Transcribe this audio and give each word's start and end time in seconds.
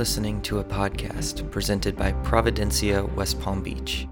Listening 0.00 0.40
to 0.44 0.60
a 0.60 0.64
podcast 0.64 1.50
presented 1.50 1.94
by 1.94 2.12
Providencia 2.24 3.06
West 3.14 3.38
Palm 3.38 3.62
Beach, 3.62 4.08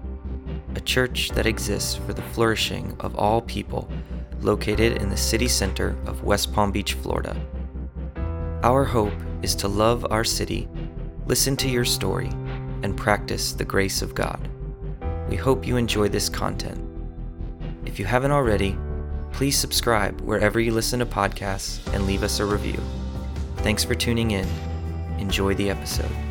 a 0.75 0.79
church 0.79 1.29
that 1.31 1.47
exists 1.47 1.95
for 1.95 2.13
the 2.13 2.21
flourishing 2.21 2.95
of 2.99 3.15
all 3.15 3.41
people 3.41 3.89
located 4.39 5.01
in 5.01 5.09
the 5.09 5.17
city 5.17 5.47
center 5.47 5.97
of 6.05 6.23
West 6.23 6.53
Palm 6.53 6.71
Beach, 6.71 6.93
Florida. 6.93 7.35
Our 8.61 8.83
hope 8.83 9.15
is 9.41 9.55
to 9.55 9.67
love 9.67 10.05
our 10.11 10.23
city, 10.23 10.67
listen 11.25 11.57
to 11.57 11.67
your 11.67 11.85
story, 11.85 12.29
and 12.83 12.95
practice 12.95 13.53
the 13.53 13.65
grace 13.65 14.03
of 14.03 14.13
God. 14.13 14.47
We 15.27 15.37
hope 15.37 15.65
you 15.65 15.75
enjoy 15.77 16.09
this 16.09 16.29
content. 16.29 16.79
If 17.87 17.97
you 17.97 18.05
haven't 18.05 18.29
already, 18.31 18.77
please 19.31 19.57
subscribe 19.57 20.21
wherever 20.21 20.59
you 20.59 20.71
listen 20.71 20.99
to 20.99 21.07
podcasts 21.07 21.79
and 21.95 22.05
leave 22.05 22.21
us 22.21 22.39
a 22.39 22.45
review. 22.45 22.79
Thanks 23.63 23.83
for 23.83 23.95
tuning 23.95 24.29
in. 24.29 24.47
Enjoy 25.19 25.53
the 25.53 25.69
episode. 25.69 26.28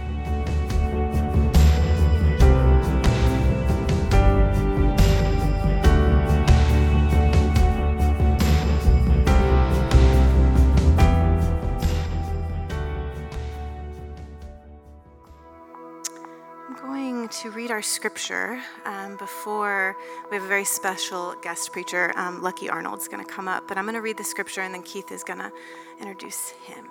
Scripture 17.88 18.60
um, 18.84 19.16
before 19.16 19.96
we 20.30 20.36
have 20.36 20.44
a 20.44 20.48
very 20.48 20.64
special 20.64 21.34
guest 21.42 21.72
preacher. 21.72 22.12
Um, 22.16 22.42
Lucky 22.42 22.68
Arnold's 22.68 23.08
going 23.08 23.24
to 23.24 23.30
come 23.30 23.48
up, 23.48 23.66
but 23.66 23.78
I'm 23.78 23.84
going 23.84 23.94
to 23.94 24.02
read 24.02 24.18
the 24.18 24.24
scripture 24.24 24.60
and 24.60 24.74
then 24.74 24.82
Keith 24.82 25.10
is 25.10 25.24
going 25.24 25.38
to 25.38 25.50
introduce 25.98 26.50
him. 26.50 26.86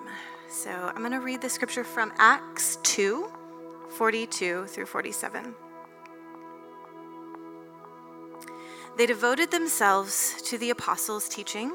So 0.48 0.70
I'm 0.70 0.98
going 0.98 1.12
to 1.12 1.20
read 1.20 1.40
the 1.40 1.48
scripture 1.48 1.84
from 1.84 2.12
Acts 2.18 2.78
2 2.82 3.30
42 3.90 4.66
through 4.66 4.86
47. 4.86 5.54
They 8.96 9.06
devoted 9.06 9.50
themselves 9.50 10.42
to 10.42 10.58
the 10.58 10.70
apostles' 10.70 11.28
teaching 11.28 11.72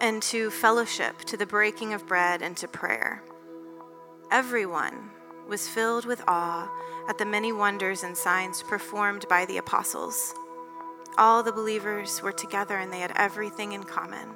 and 0.00 0.22
to 0.22 0.50
fellowship, 0.50 1.18
to 1.24 1.36
the 1.36 1.46
breaking 1.46 1.94
of 1.94 2.06
bread, 2.06 2.42
and 2.42 2.56
to 2.58 2.68
prayer. 2.68 3.22
Everyone 4.30 5.10
was 5.48 5.68
filled 5.68 6.06
with 6.06 6.22
awe 6.26 6.70
at 7.08 7.18
the 7.18 7.24
many 7.24 7.52
wonders 7.52 8.02
and 8.02 8.16
signs 8.16 8.62
performed 8.62 9.26
by 9.28 9.44
the 9.44 9.58
apostles. 9.58 10.34
All 11.16 11.42
the 11.42 11.52
believers 11.52 12.22
were 12.22 12.32
together 12.32 12.76
and 12.76 12.92
they 12.92 13.00
had 13.00 13.12
everything 13.16 13.72
in 13.72 13.84
common. 13.84 14.28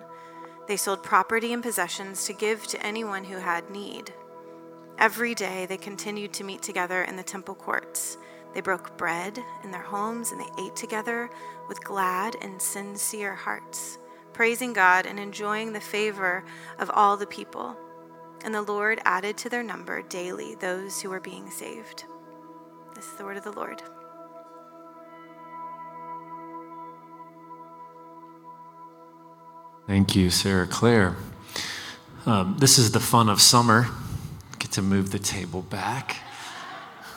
They 0.68 0.76
sold 0.76 1.02
property 1.02 1.52
and 1.52 1.62
possessions 1.62 2.24
to 2.26 2.32
give 2.32 2.66
to 2.68 2.86
anyone 2.86 3.24
who 3.24 3.38
had 3.38 3.70
need. 3.70 4.12
Every 4.98 5.34
day 5.34 5.66
they 5.66 5.76
continued 5.76 6.32
to 6.34 6.44
meet 6.44 6.62
together 6.62 7.02
in 7.02 7.16
the 7.16 7.22
temple 7.22 7.54
courts. 7.54 8.18
They 8.54 8.60
broke 8.60 8.96
bread 8.96 9.38
in 9.64 9.70
their 9.70 9.82
homes 9.82 10.32
and 10.32 10.40
they 10.40 10.62
ate 10.62 10.76
together 10.76 11.30
with 11.68 11.84
glad 11.84 12.36
and 12.42 12.60
sincere 12.60 13.34
hearts, 13.34 13.98
praising 14.32 14.72
God 14.72 15.06
and 15.06 15.18
enjoying 15.18 15.72
the 15.72 15.80
favor 15.80 16.44
of 16.78 16.90
all 16.90 17.16
the 17.16 17.26
people. 17.26 17.76
And 18.44 18.54
the 18.54 18.62
Lord 18.62 19.00
added 19.04 19.36
to 19.38 19.48
their 19.48 19.62
number 19.62 20.02
daily 20.02 20.54
those 20.54 21.00
who 21.00 21.10
were 21.10 21.20
being 21.20 21.50
saved. 21.50 22.04
This 22.94 23.06
is 23.06 23.14
the 23.14 23.24
word 23.24 23.36
of 23.36 23.44
the 23.44 23.52
Lord. 23.52 23.82
Thank 29.86 30.14
you, 30.14 30.30
Sarah 30.30 30.66
Claire. 30.66 31.16
Um, 32.26 32.56
this 32.58 32.78
is 32.78 32.92
the 32.92 33.00
fun 33.00 33.28
of 33.28 33.40
summer. 33.40 33.86
Get 34.58 34.72
to 34.72 34.82
move 34.82 35.12
the 35.12 35.18
table 35.18 35.62
back 35.62 36.18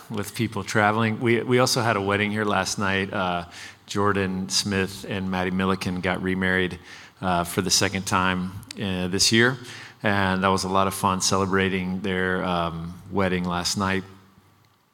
with 0.10 0.34
people 0.36 0.64
traveling. 0.64 1.20
We, 1.20 1.42
we 1.42 1.60
also 1.60 1.82
had 1.82 1.96
a 1.96 2.02
wedding 2.02 2.32
here 2.32 2.46
last 2.46 2.80
night. 2.80 3.12
Uh, 3.12 3.46
Jordan 3.88 4.48
Smith 4.50 5.06
and 5.10 5.30
Maddie 5.30 5.52
Milliken 5.52 6.00
got 6.00 6.22
remarried 6.22 6.80
uh, 7.22 7.44
for 7.44 7.62
the 7.62 7.70
second 7.70 8.06
time 8.06 8.54
uh, 8.82 9.08
this 9.08 9.32
year. 9.32 9.58
And 10.04 10.44
that 10.44 10.48
was 10.48 10.64
a 10.64 10.70
lot 10.70 10.88
of 10.88 10.94
fun 10.94 11.22
celebrating 11.22 12.02
their 12.02 12.44
um, 12.44 13.02
wedding 13.12 13.44
last 13.44 13.78
night. 13.78 14.04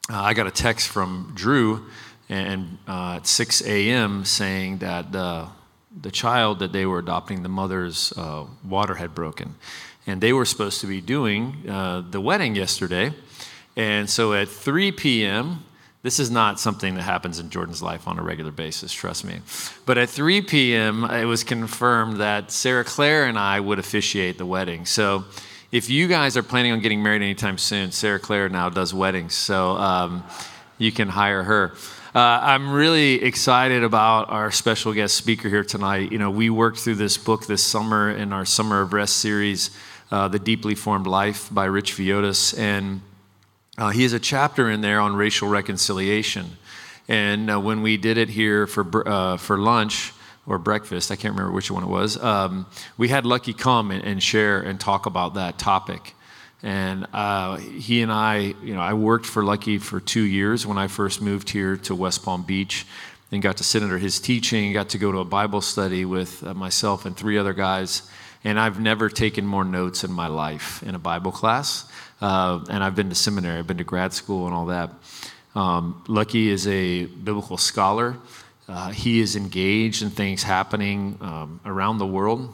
Uh, 0.09 0.21
I 0.21 0.33
got 0.33 0.47
a 0.47 0.51
text 0.51 0.89
from 0.89 1.31
Drew 1.33 1.85
and 2.29 2.77
uh, 2.87 3.15
at 3.17 3.27
6 3.27 3.61
a.m. 3.65 4.25
saying 4.25 4.79
that 4.79 5.11
the, 5.11 5.47
the 6.01 6.11
child 6.11 6.59
that 6.59 6.73
they 6.73 6.85
were 6.85 6.99
adopting, 6.99 7.43
the 7.43 7.49
mother's 7.49 8.11
uh, 8.17 8.45
water 8.63 8.95
had 8.95 9.15
broken. 9.15 9.55
And 10.05 10.19
they 10.21 10.33
were 10.33 10.45
supposed 10.45 10.81
to 10.81 10.87
be 10.87 11.01
doing 11.01 11.69
uh, 11.69 12.03
the 12.09 12.19
wedding 12.19 12.55
yesterday. 12.55 13.13
And 13.75 14.09
so 14.09 14.33
at 14.33 14.49
3 14.49 14.91
p.m., 14.91 15.63
this 16.07 16.21
is 16.21 16.31
not 16.31 16.57
something 16.57 16.95
that 16.95 17.01
happens 17.01 17.37
in 17.37 17.49
Jordan's 17.49 17.83
life 17.83 18.07
on 18.07 18.17
a 18.17 18.21
regular 18.21 18.49
basis, 18.49 18.93
trust 18.93 19.25
me. 19.25 19.41
But 19.85 19.97
at 19.97 20.09
3 20.09 20.41
p.m., 20.43 21.03
it 21.03 21.25
was 21.25 21.43
confirmed 21.43 22.21
that 22.21 22.49
Sarah 22.49 22.85
Claire 22.85 23.25
and 23.25 23.37
I 23.37 23.59
would 23.59 23.77
officiate 23.77 24.37
the 24.37 24.45
wedding. 24.45 24.85
So 24.85 25.25
if 25.69 25.89
you 25.89 26.07
guys 26.07 26.37
are 26.37 26.43
planning 26.43 26.71
on 26.71 26.79
getting 26.79 27.03
married 27.03 27.21
anytime 27.21 27.57
soon, 27.57 27.91
Sarah 27.91 28.19
Claire 28.19 28.47
now 28.47 28.69
does 28.69 28.93
weddings. 28.93 29.33
So 29.33 29.71
um, 29.71 30.23
you 30.77 30.93
can 30.93 31.09
hire 31.09 31.43
her. 31.43 31.73
Uh, 32.15 32.39
I'm 32.41 32.71
really 32.71 33.21
excited 33.21 33.83
about 33.83 34.29
our 34.29 34.49
special 34.49 34.93
guest 34.93 35.13
speaker 35.13 35.49
here 35.49 35.65
tonight. 35.65 36.13
You 36.13 36.19
know, 36.19 36.31
we 36.31 36.49
worked 36.49 36.79
through 36.79 36.95
this 36.95 37.17
book 37.17 37.47
this 37.47 37.65
summer 37.65 38.11
in 38.11 38.31
our 38.31 38.45
Summer 38.45 38.79
of 38.79 38.93
Rest 38.93 39.17
series, 39.17 39.71
uh, 40.09 40.29
The 40.29 40.39
Deeply 40.39 40.73
Formed 40.73 41.05
Life 41.05 41.49
by 41.53 41.65
Rich 41.65 41.95
Villodas. 41.95 42.57
And 42.57 43.01
uh, 43.77 43.89
he 43.89 44.03
has 44.03 44.13
a 44.13 44.19
chapter 44.19 44.69
in 44.69 44.81
there 44.81 44.99
on 44.99 45.15
racial 45.15 45.47
reconciliation. 45.47 46.57
And 47.07 47.49
uh, 47.49 47.59
when 47.59 47.81
we 47.81 47.97
did 47.97 48.17
it 48.17 48.29
here 48.29 48.67
for, 48.67 49.07
uh, 49.07 49.37
for 49.37 49.57
lunch 49.57 50.13
or 50.47 50.57
breakfast, 50.57 51.11
I 51.11 51.15
can't 51.15 51.33
remember 51.35 51.53
which 51.53 51.69
one 51.69 51.83
it 51.83 51.89
was, 51.89 52.21
um, 52.21 52.65
we 52.97 53.07
had 53.07 53.25
Lucky 53.25 53.53
come 53.53 53.91
and, 53.91 54.03
and, 54.03 54.21
share 54.21 54.61
and 54.61 54.79
talk 54.79 55.05
about 55.05 55.35
that 55.35 55.59
topic. 55.59 56.15
And 56.63 57.05
uh, 57.13 57.57
he 57.57 58.01
and 58.01 58.11
I, 58.11 58.55
you 58.63 58.73
know, 58.73 58.81
I 58.81 58.93
worked 58.93 59.27
for 59.27 59.43
Lucky 59.43 59.77
for 59.77 59.99
two 59.99 60.23
years 60.23 60.65
when 60.65 60.77
I 60.77 60.87
first 60.87 61.21
moved 61.21 61.51
here 61.51 61.77
to 61.77 61.93
West 61.93 62.23
Palm 62.23 62.43
Beach 62.43 62.85
and 63.31 63.41
got 63.41 63.57
to 63.57 63.63
sit 63.63 63.83
under 63.83 63.99
his 63.99 64.19
teaching, 64.19 64.73
got 64.73 64.89
to 64.89 64.97
go 64.97 65.11
to 65.11 65.19
a 65.19 65.25
Bible 65.25 65.61
study 65.61 66.03
with 66.03 66.43
uh, 66.43 66.53
myself 66.53 67.05
and 67.05 67.15
three 67.15 67.37
other 67.37 67.53
guys. 67.53 68.09
And 68.43 68.59
I've 68.59 68.79
never 68.79 69.09
taken 69.09 69.45
more 69.45 69.65
notes 69.65 70.03
in 70.03 70.11
my 70.11 70.27
life 70.27 70.83
in 70.83 70.95
a 70.95 70.99
Bible 70.99 71.31
class. 71.31 71.91
Uh, 72.21 72.63
and 72.69 72.83
I've 72.83 72.95
been 72.95 73.09
to 73.09 73.15
seminary, 73.15 73.59
I've 73.59 73.67
been 73.67 73.77
to 73.77 73.83
grad 73.83 74.13
school 74.13 74.45
and 74.45 74.55
all 74.55 74.67
that. 74.67 74.91
Um, 75.55 76.03
Lucky 76.07 76.49
is 76.49 76.67
a 76.67 77.05
biblical 77.05 77.57
scholar. 77.57 78.17
Uh, 78.67 78.91
he 78.91 79.19
is 79.19 79.35
engaged 79.35 80.03
in 80.03 80.09
things 80.09 80.43
happening 80.43 81.17
um, 81.21 81.59
around 81.65 81.97
the 81.97 82.05
world. 82.05 82.53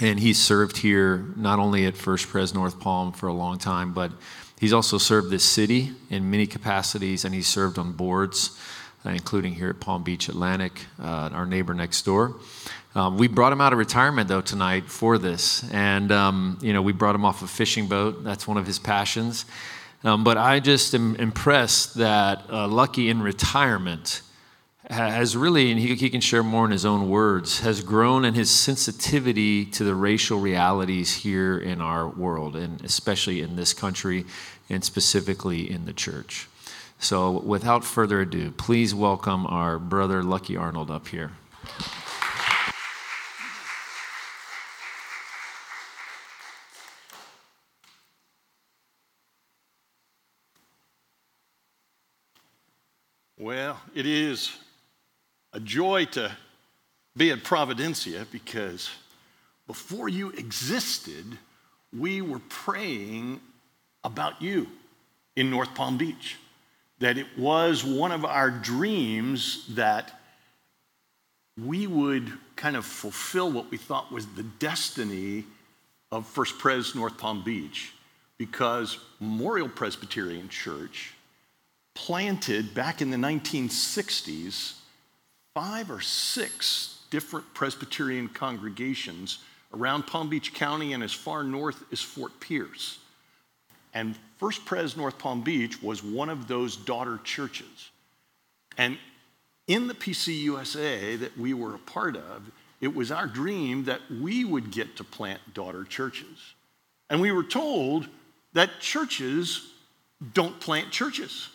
And 0.00 0.18
he's 0.18 0.38
served 0.38 0.78
here 0.78 1.24
not 1.36 1.58
only 1.58 1.86
at 1.86 1.96
First 1.96 2.28
Pres 2.28 2.54
North 2.54 2.80
Palm 2.80 3.12
for 3.12 3.28
a 3.28 3.32
long 3.32 3.58
time, 3.58 3.92
but 3.92 4.10
he's 4.58 4.72
also 4.72 4.98
served 4.98 5.30
this 5.30 5.44
city 5.44 5.92
in 6.10 6.30
many 6.30 6.46
capacities, 6.46 7.24
and 7.24 7.34
he's 7.34 7.46
served 7.46 7.78
on 7.78 7.92
boards, 7.92 8.58
including 9.04 9.54
here 9.54 9.70
at 9.70 9.80
Palm 9.80 10.02
Beach 10.02 10.28
Atlantic, 10.28 10.86
uh, 11.00 11.30
our 11.32 11.46
neighbor 11.46 11.74
next 11.74 12.02
door. 12.02 12.36
Um, 12.94 13.16
we 13.16 13.26
brought 13.26 13.52
him 13.52 13.60
out 13.60 13.72
of 13.72 13.78
retirement 13.78 14.28
though 14.28 14.42
tonight 14.42 14.90
for 14.90 15.18
this, 15.18 15.68
and 15.72 16.12
um, 16.12 16.58
you 16.60 16.72
know 16.72 16.82
we 16.82 16.92
brought 16.92 17.14
him 17.14 17.24
off 17.24 17.42
a 17.42 17.46
fishing 17.46 17.88
boat. 17.88 18.22
That's 18.22 18.46
one 18.46 18.58
of 18.58 18.66
his 18.66 18.78
passions. 18.78 19.46
Um, 20.04 20.24
but 20.24 20.36
I 20.36 20.60
just 20.60 20.94
am 20.94 21.14
impressed 21.16 21.94
that 21.94 22.42
uh, 22.50 22.66
Lucky 22.66 23.08
in 23.08 23.22
retirement 23.22 24.22
has 24.90 25.36
really, 25.36 25.70
and 25.70 25.78
he, 25.80 25.94
he 25.94 26.10
can 26.10 26.20
share 26.20 26.42
more 26.42 26.64
in 26.64 26.72
his 26.72 26.84
own 26.84 27.08
words, 27.08 27.60
has 27.60 27.80
grown 27.80 28.24
in 28.24 28.34
his 28.34 28.50
sensitivity 28.50 29.64
to 29.64 29.84
the 29.84 29.94
racial 29.94 30.40
realities 30.40 31.14
here 31.14 31.56
in 31.56 31.80
our 31.80 32.08
world, 32.08 32.56
and 32.56 32.84
especially 32.84 33.40
in 33.40 33.54
this 33.54 33.72
country, 33.72 34.24
and 34.68 34.84
specifically 34.84 35.70
in 35.70 35.84
the 35.84 35.92
church. 35.92 36.48
So, 37.02 37.32
without 37.32 37.84
further 37.84 38.20
ado, 38.20 38.52
please 38.52 38.94
welcome 38.94 39.44
our 39.48 39.80
brother 39.80 40.22
Lucky 40.22 40.56
Arnold 40.56 40.88
up 40.88 41.08
here. 41.08 41.32
Well, 53.36 53.80
it 53.96 54.06
is 54.06 54.56
a 55.52 55.58
joy 55.58 56.04
to 56.12 56.30
be 57.16 57.32
at 57.32 57.42
Providencia 57.42 58.30
because 58.30 58.90
before 59.66 60.08
you 60.08 60.30
existed, 60.30 61.36
we 61.92 62.22
were 62.22 62.40
praying 62.48 63.40
about 64.04 64.40
you 64.40 64.68
in 65.34 65.50
North 65.50 65.74
Palm 65.74 65.98
Beach. 65.98 66.36
That 67.02 67.18
it 67.18 67.26
was 67.36 67.84
one 67.84 68.12
of 68.12 68.24
our 68.24 68.48
dreams 68.48 69.66
that 69.70 70.20
we 71.60 71.88
would 71.88 72.32
kind 72.54 72.76
of 72.76 72.86
fulfill 72.86 73.50
what 73.50 73.72
we 73.72 73.76
thought 73.76 74.12
was 74.12 74.24
the 74.26 74.44
destiny 74.44 75.44
of 76.12 76.28
First 76.28 76.60
Pres 76.60 76.94
North 76.94 77.18
Palm 77.18 77.42
Beach 77.42 77.92
because 78.38 78.98
Memorial 79.18 79.68
Presbyterian 79.68 80.48
Church 80.48 81.14
planted 81.94 82.72
back 82.72 83.02
in 83.02 83.10
the 83.10 83.16
1960s 83.16 84.74
five 85.54 85.90
or 85.90 86.00
six 86.00 87.00
different 87.10 87.52
Presbyterian 87.52 88.28
congregations 88.28 89.38
around 89.74 90.06
Palm 90.06 90.28
Beach 90.28 90.54
County 90.54 90.92
and 90.92 91.02
as 91.02 91.12
far 91.12 91.42
north 91.42 91.82
as 91.90 92.00
Fort 92.00 92.38
Pierce. 92.38 92.98
And 93.92 94.16
First 94.42 94.64
Pres 94.64 94.96
North 94.96 95.18
Palm 95.18 95.42
Beach 95.42 95.80
was 95.80 96.02
one 96.02 96.28
of 96.28 96.48
those 96.48 96.74
daughter 96.74 97.20
churches. 97.22 97.92
And 98.76 98.98
in 99.68 99.86
the 99.86 99.94
PCUSA 99.94 101.20
that 101.20 101.38
we 101.38 101.54
were 101.54 101.76
a 101.76 101.78
part 101.78 102.16
of, 102.16 102.50
it 102.80 102.92
was 102.92 103.12
our 103.12 103.28
dream 103.28 103.84
that 103.84 104.00
we 104.10 104.44
would 104.44 104.72
get 104.72 104.96
to 104.96 105.04
plant 105.04 105.54
daughter 105.54 105.84
churches. 105.84 106.54
And 107.08 107.20
we 107.20 107.30
were 107.30 107.44
told 107.44 108.08
that 108.52 108.80
churches 108.80 109.70
don't 110.34 110.58
plant 110.58 110.90
churches. 110.90 111.48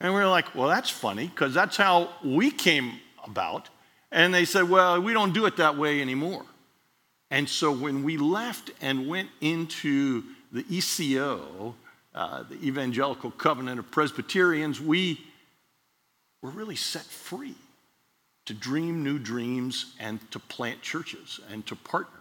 And 0.00 0.14
we 0.14 0.18
were 0.18 0.28
like, 0.28 0.54
well, 0.54 0.68
that's 0.68 0.88
funny, 0.88 1.26
because 1.26 1.52
that's 1.52 1.76
how 1.76 2.08
we 2.24 2.50
came 2.50 3.00
about. 3.22 3.68
And 4.10 4.32
they 4.32 4.46
said, 4.46 4.70
well, 4.70 4.98
we 4.98 5.12
don't 5.12 5.34
do 5.34 5.44
it 5.44 5.58
that 5.58 5.76
way 5.76 6.00
anymore. 6.00 6.46
And 7.30 7.46
so 7.46 7.70
when 7.70 8.02
we 8.02 8.16
left 8.16 8.70
and 8.80 9.08
went 9.08 9.28
into 9.42 10.22
the 10.50 10.64
ECO, 10.70 11.74
uh, 12.18 12.42
the 12.42 12.56
Evangelical 12.66 13.30
Covenant 13.30 13.78
of 13.78 13.92
Presbyterians, 13.92 14.80
we 14.80 15.20
were 16.42 16.50
really 16.50 16.74
set 16.74 17.04
free 17.04 17.54
to 18.46 18.54
dream 18.54 19.04
new 19.04 19.20
dreams 19.20 19.94
and 20.00 20.18
to 20.32 20.40
plant 20.40 20.82
churches 20.82 21.38
and 21.48 21.64
to 21.66 21.76
partner. 21.76 22.18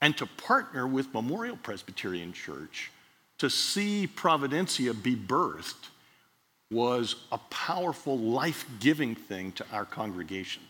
And 0.00 0.16
to 0.16 0.26
partner 0.26 0.84
with 0.86 1.14
Memorial 1.14 1.56
Presbyterian 1.56 2.32
Church 2.32 2.90
to 3.38 3.48
see 3.48 4.08
Providencia 4.12 5.00
be 5.00 5.14
birthed 5.14 5.90
was 6.72 7.14
a 7.30 7.38
powerful, 7.50 8.18
life 8.18 8.66
giving 8.80 9.14
thing 9.14 9.52
to 9.52 9.64
our 9.72 9.84
congregation. 9.84 10.62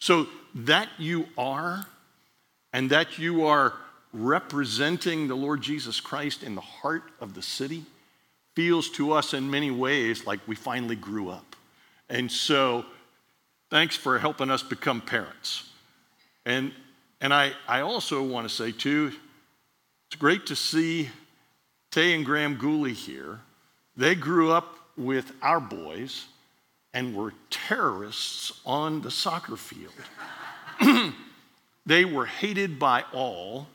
So 0.00 0.26
that 0.52 0.88
you 0.98 1.28
are, 1.38 1.86
and 2.72 2.90
that 2.90 3.20
you 3.20 3.46
are 3.46 3.74
representing 4.12 5.28
the 5.28 5.34
Lord 5.34 5.60
Jesus 5.60 6.00
Christ 6.00 6.42
in 6.42 6.54
the 6.54 6.60
heart 6.60 7.04
of 7.20 7.34
the 7.34 7.42
city, 7.42 7.84
feels 8.54 8.90
to 8.90 9.12
us 9.12 9.34
in 9.34 9.50
many 9.50 9.70
ways 9.70 10.26
like 10.26 10.40
we 10.46 10.54
finally 10.54 10.96
grew 10.96 11.28
up. 11.28 11.56
And 12.08 12.30
so, 12.30 12.84
thanks 13.70 13.96
for 13.96 14.18
helping 14.18 14.50
us 14.50 14.62
become 14.62 15.00
parents. 15.00 15.70
And, 16.46 16.72
and 17.20 17.32
I, 17.34 17.52
I 17.68 17.82
also 17.82 18.22
want 18.22 18.48
to 18.48 18.54
say, 18.54 18.72
too, 18.72 19.12
it's 20.08 20.16
great 20.16 20.46
to 20.46 20.56
see 20.56 21.10
Tay 21.90 22.14
and 22.14 22.24
Graham 22.24 22.56
Gooley 22.56 22.94
here. 22.94 23.40
They 23.96 24.14
grew 24.14 24.50
up 24.50 24.76
with 24.96 25.32
our 25.42 25.60
boys 25.60 26.26
and 26.94 27.14
were 27.14 27.34
terrorists 27.50 28.60
on 28.64 29.02
the 29.02 29.10
soccer 29.10 29.56
field. 29.56 29.92
they 31.86 32.04
were 32.04 32.26
hated 32.26 32.78
by 32.78 33.04
all 33.12 33.66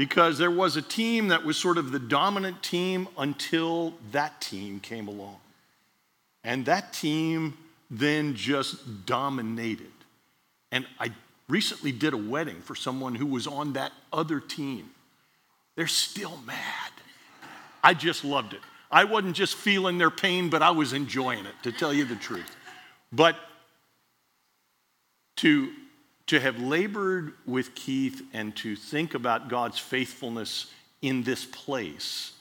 because 0.00 0.38
there 0.38 0.50
was 0.50 0.76
a 0.76 0.80
team 0.80 1.28
that 1.28 1.44
was 1.44 1.58
sort 1.58 1.76
of 1.76 1.92
the 1.92 1.98
dominant 1.98 2.62
team 2.62 3.06
until 3.18 3.92
that 4.12 4.40
team 4.40 4.80
came 4.80 5.08
along. 5.08 5.36
And 6.42 6.64
that 6.64 6.94
team 6.94 7.58
then 7.90 8.34
just 8.34 9.04
dominated. 9.04 9.92
And 10.72 10.86
I 10.98 11.12
recently 11.50 11.92
did 11.92 12.14
a 12.14 12.16
wedding 12.16 12.62
for 12.62 12.74
someone 12.74 13.14
who 13.14 13.26
was 13.26 13.46
on 13.46 13.74
that 13.74 13.92
other 14.10 14.40
team. 14.40 14.88
They're 15.76 15.86
still 15.86 16.38
mad. 16.46 16.92
I 17.84 17.92
just 17.92 18.24
loved 18.24 18.54
it. 18.54 18.60
I 18.90 19.04
wasn't 19.04 19.36
just 19.36 19.54
feeling 19.54 19.98
their 19.98 20.08
pain, 20.08 20.48
but 20.48 20.62
I 20.62 20.70
was 20.70 20.94
enjoying 20.94 21.44
it, 21.44 21.54
to 21.64 21.72
tell 21.72 21.92
you 21.92 22.06
the 22.06 22.16
truth. 22.16 22.56
But 23.12 23.36
to, 25.36 25.70
to 26.30 26.38
have 26.38 26.60
labored 26.60 27.32
with 27.44 27.74
Keith 27.74 28.22
and 28.32 28.54
to 28.54 28.76
think 28.76 29.14
about 29.14 29.48
God's 29.48 29.80
faithfulness 29.80 30.70
in 31.02 31.24
this 31.24 31.44
place 31.44 32.34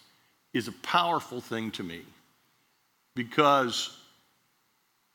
is 0.54 0.68
a 0.68 0.72
powerful 0.84 1.42
thing 1.42 1.72
to 1.72 1.82
me 1.82 2.02
because 3.16 3.98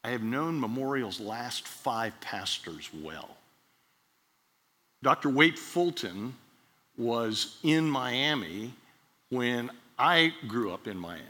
I 0.03 0.11
have 0.11 0.25
known 0.25 0.59
Memorial's 0.59 1.21
last 1.21 1.69
five 1.69 2.21
pastors 2.21 2.91
well. 2.93 3.37
Dr. 5.05 5.29
Wade 5.29 5.56
Fulton 5.56 6.35
was 6.99 7.59
in 7.62 7.88
Miami 7.88 8.73
when 9.29 9.71
I 9.97 10.35
grew 10.49 10.73
up 10.73 10.88
in 10.88 10.99
Miami 10.99 11.23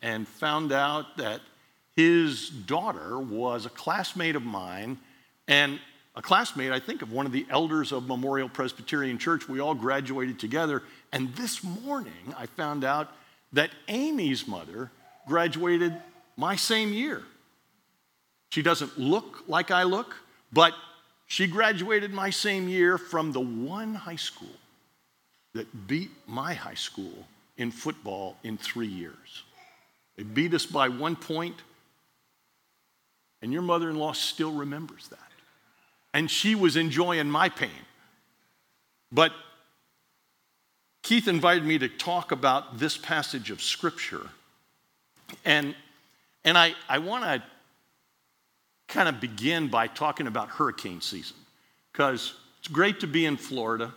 and 0.00 0.26
found 0.26 0.72
out 0.72 1.18
that 1.18 1.42
his 1.96 2.48
daughter 2.48 3.18
was 3.18 3.66
a 3.66 3.70
classmate 3.70 4.36
of 4.36 4.42
mine 4.42 4.96
and 5.48 5.80
a 6.14 6.22
classmate, 6.22 6.72
I 6.72 6.80
think, 6.80 7.02
of 7.02 7.12
one 7.12 7.26
of 7.26 7.32
the 7.32 7.46
elders 7.48 7.92
of 7.92 8.06
Memorial 8.06 8.48
Presbyterian 8.48 9.18
Church. 9.18 9.48
We 9.48 9.60
all 9.60 9.74
graduated 9.74 10.38
together. 10.38 10.82
And 11.12 11.34
this 11.36 11.62
morning, 11.62 12.34
I 12.36 12.46
found 12.46 12.84
out 12.84 13.08
that 13.52 13.70
Amy's 13.86 14.48
mother 14.48 14.90
graduated 15.26 15.94
my 16.36 16.56
same 16.56 16.92
year. 16.92 17.22
She 18.50 18.62
doesn't 18.62 18.98
look 18.98 19.44
like 19.46 19.70
I 19.70 19.82
look, 19.82 20.16
but 20.52 20.72
she 21.26 21.46
graduated 21.46 22.12
my 22.12 22.30
same 22.30 22.68
year 22.68 22.98
from 22.98 23.32
the 23.32 23.40
one 23.40 23.94
high 23.94 24.16
school 24.16 24.48
that 25.54 25.86
beat 25.86 26.10
my 26.26 26.54
high 26.54 26.74
school 26.74 27.26
in 27.56 27.70
football 27.70 28.36
in 28.42 28.56
three 28.56 28.86
years. 28.86 29.42
They 30.16 30.22
beat 30.22 30.54
us 30.54 30.66
by 30.66 30.88
one 30.88 31.16
point, 31.16 31.56
and 33.42 33.52
your 33.52 33.62
mother 33.62 33.90
in 33.90 33.96
law 33.96 34.12
still 34.12 34.52
remembers 34.52 35.08
that. 35.08 35.27
And 36.14 36.30
she 36.30 36.54
was 36.54 36.76
enjoying 36.76 37.30
my 37.30 37.48
pain. 37.48 37.70
But 39.12 39.32
Keith 41.02 41.28
invited 41.28 41.64
me 41.64 41.78
to 41.78 41.88
talk 41.88 42.32
about 42.32 42.78
this 42.78 42.96
passage 42.96 43.50
of 43.50 43.62
Scripture. 43.62 44.28
And, 45.44 45.74
and 46.44 46.58
I, 46.58 46.74
I 46.88 46.98
want 46.98 47.24
to 47.24 47.42
kind 48.88 49.08
of 49.08 49.20
begin 49.20 49.68
by 49.68 49.86
talking 49.86 50.26
about 50.26 50.48
hurricane 50.48 51.00
season, 51.00 51.36
because 51.92 52.34
it's 52.58 52.68
great 52.68 53.00
to 53.00 53.06
be 53.06 53.26
in 53.26 53.36
Florida. 53.36 53.92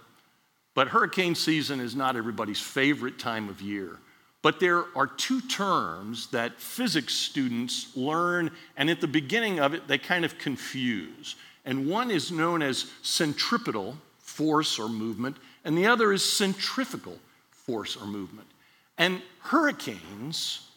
But 0.73 0.89
hurricane 0.89 1.35
season 1.35 1.79
is 1.79 1.95
not 1.95 2.15
everybody's 2.15 2.61
favorite 2.61 3.19
time 3.19 3.49
of 3.49 3.61
year. 3.61 3.97
But 4.41 4.59
there 4.59 4.85
are 4.95 5.07
two 5.07 5.41
terms 5.41 6.27
that 6.27 6.59
physics 6.59 7.13
students 7.13 7.95
learn, 7.95 8.51
and 8.75 8.89
at 8.89 9.01
the 9.01 9.07
beginning 9.07 9.59
of 9.59 9.73
it, 9.73 9.87
they 9.87 9.97
kind 9.97 10.25
of 10.25 10.37
confuse. 10.37 11.35
And 11.65 11.87
one 11.87 12.11
is 12.11 12.31
known 12.31 12.61
as 12.61 12.91
centripetal 13.01 13.97
force 14.19 14.79
or 14.79 14.89
movement, 14.89 15.37
and 15.63 15.77
the 15.77 15.87
other 15.87 16.11
is 16.11 16.23
centrifugal 16.23 17.19
force 17.49 17.95
or 17.95 18.05
movement. 18.05 18.47
And 18.97 19.21
hurricanes 19.39 20.67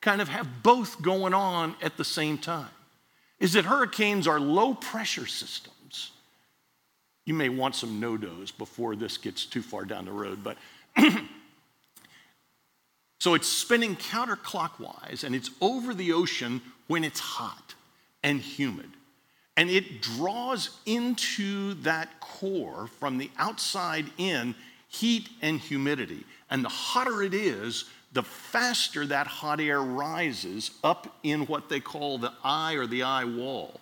kind 0.00 0.20
of 0.20 0.28
have 0.28 0.62
both 0.62 1.00
going 1.02 1.34
on 1.34 1.74
at 1.82 1.96
the 1.96 2.04
same 2.04 2.38
time. 2.38 2.68
Is 3.40 3.54
that 3.54 3.64
hurricanes 3.64 4.26
are 4.26 4.40
low 4.40 4.74
pressure 4.74 5.26
systems 5.26 6.12
you 7.28 7.34
may 7.34 7.50
want 7.50 7.74
some 7.74 8.00
NoDoz 8.00 8.56
before 8.56 8.96
this 8.96 9.18
gets 9.18 9.44
too 9.44 9.60
far 9.60 9.84
down 9.84 10.06
the 10.06 10.10
road, 10.10 10.42
but 10.42 10.56
so 13.20 13.34
it's 13.34 13.46
spinning 13.46 13.96
counterclockwise 13.96 15.24
and 15.24 15.34
it's 15.34 15.50
over 15.60 15.92
the 15.92 16.14
ocean 16.14 16.62
when 16.86 17.04
it's 17.04 17.20
hot 17.20 17.74
and 18.22 18.40
humid. 18.40 18.88
And 19.58 19.68
it 19.68 20.00
draws 20.00 20.70
into 20.86 21.74
that 21.82 22.20
core 22.20 22.86
from 23.00 23.18
the 23.18 23.28
outside 23.38 24.06
in 24.16 24.54
heat 24.86 25.28
and 25.42 25.58
humidity. 25.58 26.24
And 26.48 26.64
the 26.64 26.68
hotter 26.68 27.24
it 27.24 27.34
is, 27.34 27.86
the 28.12 28.22
faster 28.22 29.04
that 29.06 29.26
hot 29.26 29.60
air 29.60 29.82
rises 29.82 30.70
up 30.84 31.18
in 31.24 31.40
what 31.46 31.68
they 31.68 31.80
call 31.80 32.18
the 32.18 32.32
eye 32.44 32.74
or 32.74 32.86
the 32.86 33.02
eye 33.02 33.24
wall. 33.24 33.80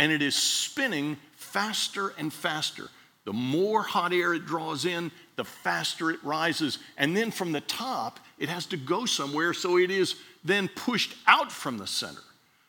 And 0.00 0.10
it 0.10 0.22
is 0.22 0.34
spinning 0.34 1.16
faster 1.36 2.14
and 2.18 2.32
faster. 2.32 2.88
The 3.24 3.32
more 3.32 3.82
hot 3.84 4.12
air 4.12 4.34
it 4.34 4.44
draws 4.44 4.86
in, 4.86 5.12
the 5.36 5.44
faster 5.44 6.10
it 6.10 6.18
rises. 6.24 6.80
And 6.98 7.16
then 7.16 7.30
from 7.30 7.52
the 7.52 7.60
top, 7.60 8.18
it 8.40 8.48
has 8.48 8.66
to 8.66 8.76
go 8.76 9.06
somewhere, 9.06 9.54
so 9.54 9.78
it 9.78 9.92
is 9.92 10.16
then 10.42 10.68
pushed 10.74 11.14
out 11.28 11.52
from 11.52 11.78
the 11.78 11.86
center. 11.86 12.22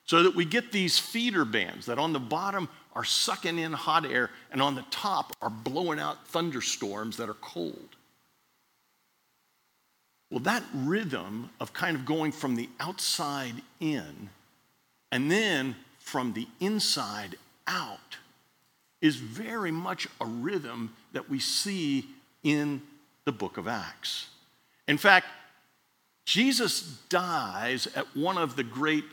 So 0.06 0.24
that 0.24 0.36
we 0.36 0.46
get 0.46 0.72
these 0.72 1.00
feeder 1.00 1.46
bands 1.46 1.86
that 1.86 1.98
on 1.98 2.14
the 2.14 2.20
bottom 2.20 2.68
are 2.94 3.06
sucking 3.06 3.58
in 3.58 3.74
hot 3.74 4.06
air, 4.06 4.30
and 4.52 4.62
on 4.62 4.76
the 4.76 4.86
top 4.92 5.36
are 5.42 5.50
blowing 5.50 6.00
out 6.00 6.28
thunderstorms 6.28 7.18
that 7.18 7.30
are 7.30 7.36
cold. 7.36 7.96
Well, 10.30 10.42
that 10.42 10.64
rhythm 10.74 11.50
of 11.60 11.74
kind 11.74 11.96
of 11.96 12.06
going 12.06 12.32
from 12.32 12.56
the 12.56 12.70
outside 12.80 13.56
in 13.80 14.30
and 15.12 15.30
then 15.30 15.76
from 16.00 16.34
the 16.34 16.48
inside 16.60 17.36
out 17.68 18.18
is 19.00 19.16
very 19.16 19.70
much 19.70 20.08
a 20.20 20.26
rhythm 20.26 20.96
that 21.12 21.30
we 21.30 21.40
see 21.40 22.08
in 22.42 22.82
the 23.26 23.32
book 23.32 23.58
of 23.58 23.68
Acts. 23.68 24.30
In 24.88 24.98
fact, 24.98 25.28
Jesus 26.26 26.98
dies 27.10 27.88
at 27.96 28.18
one 28.18 28.40
of 28.40 28.56
the 28.56 28.64
great 28.64 29.04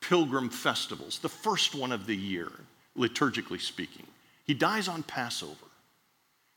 pilgrim 0.00 0.48
festivals, 0.48 1.18
the 1.18 1.28
first 1.28 1.74
one 1.74 1.92
of 1.92 2.06
the 2.06 2.16
year, 2.16 2.50
liturgically 2.96 3.60
speaking. 3.60 4.06
He 4.44 4.54
dies 4.54 4.88
on 4.88 5.02
Passover. 5.02 5.66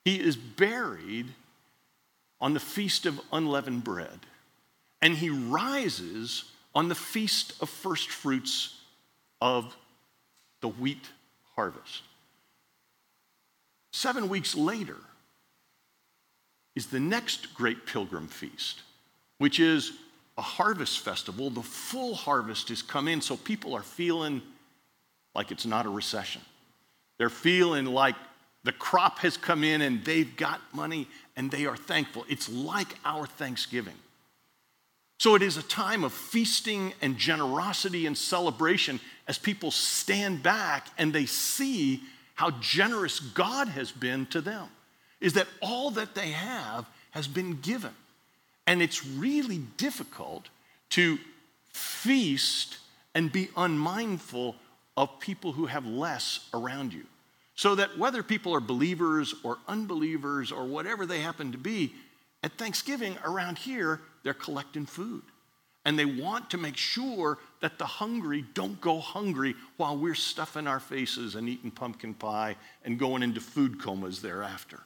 He 0.05 0.19
is 0.19 0.35
buried 0.35 1.27
on 2.39 2.53
the 2.53 2.59
Feast 2.59 3.05
of 3.05 3.19
Unleavened 3.31 3.83
Bread, 3.83 4.19
and 5.01 5.15
he 5.15 5.29
rises 5.29 6.45
on 6.73 6.87
the 6.87 6.95
Feast 6.95 7.61
of 7.61 7.69
First 7.69 8.09
Fruits 8.09 8.79
of 9.41 9.75
the 10.61 10.69
wheat 10.69 11.09
harvest. 11.55 12.03
Seven 13.91 14.29
weeks 14.29 14.55
later 14.55 14.97
is 16.75 16.87
the 16.87 16.99
next 16.99 17.53
great 17.53 17.85
pilgrim 17.85 18.27
feast, 18.27 18.81
which 19.37 19.59
is 19.59 19.91
a 20.41 20.43
harvest 20.43 21.01
festival. 21.01 21.51
The 21.51 21.61
full 21.61 22.15
harvest 22.15 22.69
has 22.69 22.81
come 22.81 23.07
in, 23.07 23.21
so 23.21 23.37
people 23.37 23.75
are 23.75 23.83
feeling 23.83 24.41
like 25.35 25.51
it's 25.51 25.67
not 25.67 25.85
a 25.85 25.89
recession. 25.89 26.41
They're 27.19 27.29
feeling 27.29 27.85
like 27.85 28.15
the 28.63 28.71
crop 28.71 29.19
has 29.19 29.37
come 29.37 29.63
in 29.63 29.83
and 29.83 30.03
they've 30.03 30.35
got 30.35 30.59
money 30.73 31.07
and 31.35 31.51
they 31.51 31.67
are 31.67 31.77
thankful. 31.77 32.25
It's 32.27 32.49
like 32.49 32.87
our 33.05 33.27
Thanksgiving. 33.27 33.93
So 35.19 35.35
it 35.35 35.43
is 35.43 35.57
a 35.57 35.63
time 35.63 36.03
of 36.03 36.11
feasting 36.11 36.93
and 37.03 37.19
generosity 37.19 38.07
and 38.07 38.17
celebration 38.17 38.99
as 39.27 39.37
people 39.37 39.69
stand 39.69 40.41
back 40.41 40.87
and 40.97 41.13
they 41.13 41.27
see 41.27 42.01
how 42.33 42.49
generous 42.61 43.19
God 43.19 43.67
has 43.67 43.91
been 43.91 44.25
to 44.27 44.41
them. 44.41 44.69
Is 45.19 45.33
that 45.33 45.47
all 45.61 45.91
that 45.91 46.15
they 46.15 46.31
have 46.31 46.87
has 47.11 47.27
been 47.27 47.61
given. 47.61 47.93
And 48.67 48.81
it's 48.81 49.05
really 49.05 49.59
difficult 49.77 50.49
to 50.91 51.17
feast 51.71 52.77
and 53.15 53.31
be 53.31 53.49
unmindful 53.57 54.55
of 54.97 55.19
people 55.19 55.51
who 55.51 55.65
have 55.65 55.85
less 55.85 56.47
around 56.53 56.93
you. 56.93 57.05
So 57.55 57.75
that 57.75 57.97
whether 57.97 58.23
people 58.23 58.53
are 58.55 58.59
believers 58.59 59.35
or 59.43 59.57
unbelievers 59.67 60.51
or 60.51 60.65
whatever 60.65 61.05
they 61.05 61.19
happen 61.19 61.51
to 61.51 61.57
be, 61.57 61.93
at 62.43 62.57
Thanksgiving 62.57 63.17
around 63.23 63.57
here, 63.57 64.01
they're 64.23 64.33
collecting 64.33 64.85
food. 64.85 65.21
And 65.85 65.97
they 65.97 66.05
want 66.05 66.51
to 66.51 66.57
make 66.57 66.77
sure 66.77 67.39
that 67.59 67.79
the 67.79 67.85
hungry 67.85 68.45
don't 68.53 68.79
go 68.81 68.99
hungry 68.99 69.55
while 69.77 69.97
we're 69.97 70.15
stuffing 70.15 70.67
our 70.67 70.79
faces 70.79 71.35
and 71.35 71.49
eating 71.49 71.71
pumpkin 71.71 72.13
pie 72.13 72.55
and 72.85 72.99
going 72.99 73.23
into 73.23 73.41
food 73.41 73.81
comas 73.81 74.21
thereafter. 74.21 74.79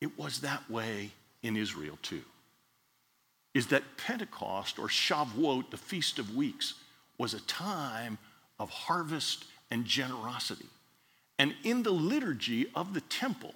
It 0.00 0.18
was 0.18 0.40
that 0.40 0.70
way 0.70 1.10
in 1.42 1.56
Israel 1.56 1.98
too. 2.02 2.22
Is 3.54 3.68
that 3.68 3.96
Pentecost 3.96 4.78
or 4.78 4.88
Shavuot, 4.88 5.70
the 5.70 5.76
Feast 5.76 6.18
of 6.18 6.36
Weeks, 6.36 6.74
was 7.16 7.34
a 7.34 7.40
time 7.40 8.18
of 8.58 8.70
harvest 8.70 9.44
and 9.70 9.84
generosity. 9.84 10.68
And 11.38 11.54
in 11.64 11.82
the 11.82 11.90
liturgy 11.90 12.66
of 12.74 12.94
the 12.94 13.00
temple, 13.02 13.54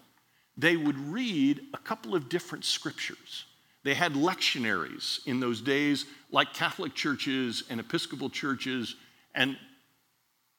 they 0.56 0.76
would 0.76 0.98
read 0.98 1.60
a 1.74 1.78
couple 1.78 2.14
of 2.14 2.28
different 2.28 2.64
scriptures. 2.64 3.44
They 3.84 3.94
had 3.94 4.14
lectionaries 4.14 5.26
in 5.26 5.40
those 5.40 5.60
days, 5.60 6.06
like 6.30 6.54
Catholic 6.54 6.94
churches 6.94 7.64
and 7.68 7.80
Episcopal 7.80 8.30
churches 8.30 8.94
and 9.34 9.56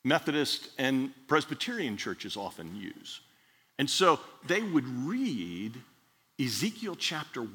Methodist 0.04 0.70
and 0.78 1.12
Presbyterian 1.28 1.96
churches 1.96 2.36
often 2.36 2.76
use. 2.76 3.22
And 3.80 3.90
so 3.90 4.20
they 4.48 4.62
would 4.62 4.88
read 4.88 5.74
Ezekiel 6.40 6.96
chapter 6.96 7.42
1. 7.42 7.52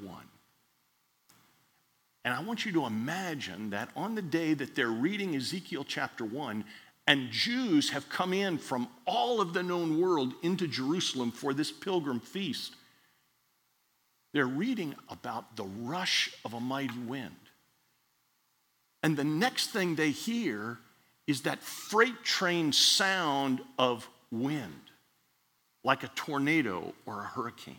And 2.24 2.34
I 2.34 2.42
want 2.42 2.66
you 2.66 2.72
to 2.72 2.84
imagine 2.84 3.70
that 3.70 3.90
on 3.96 4.14
the 4.14 4.22
day 4.22 4.54
that 4.54 4.74
they're 4.74 4.88
reading 4.88 5.34
Ezekiel 5.34 5.84
chapter 5.84 6.24
1, 6.24 6.64
and 7.06 7.30
Jews 7.30 7.90
have 7.90 8.08
come 8.10 8.34
in 8.34 8.58
from 8.58 8.86
all 9.06 9.40
of 9.40 9.54
the 9.54 9.62
known 9.62 10.00
world 10.00 10.34
into 10.42 10.68
Jerusalem 10.68 11.32
for 11.32 11.54
this 11.54 11.72
pilgrim 11.72 12.20
feast. 12.20 12.74
They're 14.34 14.46
reading 14.46 14.94
about 15.08 15.56
the 15.56 15.64
rush 15.64 16.30
of 16.44 16.52
a 16.52 16.60
mighty 16.60 16.98
wind. 16.98 17.34
And 19.02 19.16
the 19.16 19.24
next 19.24 19.68
thing 19.70 19.94
they 19.94 20.10
hear 20.10 20.78
is 21.26 21.42
that 21.42 21.62
freight 21.62 22.24
train 22.24 22.72
sound 22.72 23.60
of 23.78 24.08
wind, 24.30 24.90
like 25.82 26.02
a 26.02 26.08
tornado 26.08 26.92
or 27.06 27.20
a 27.20 27.24
hurricane. 27.24 27.76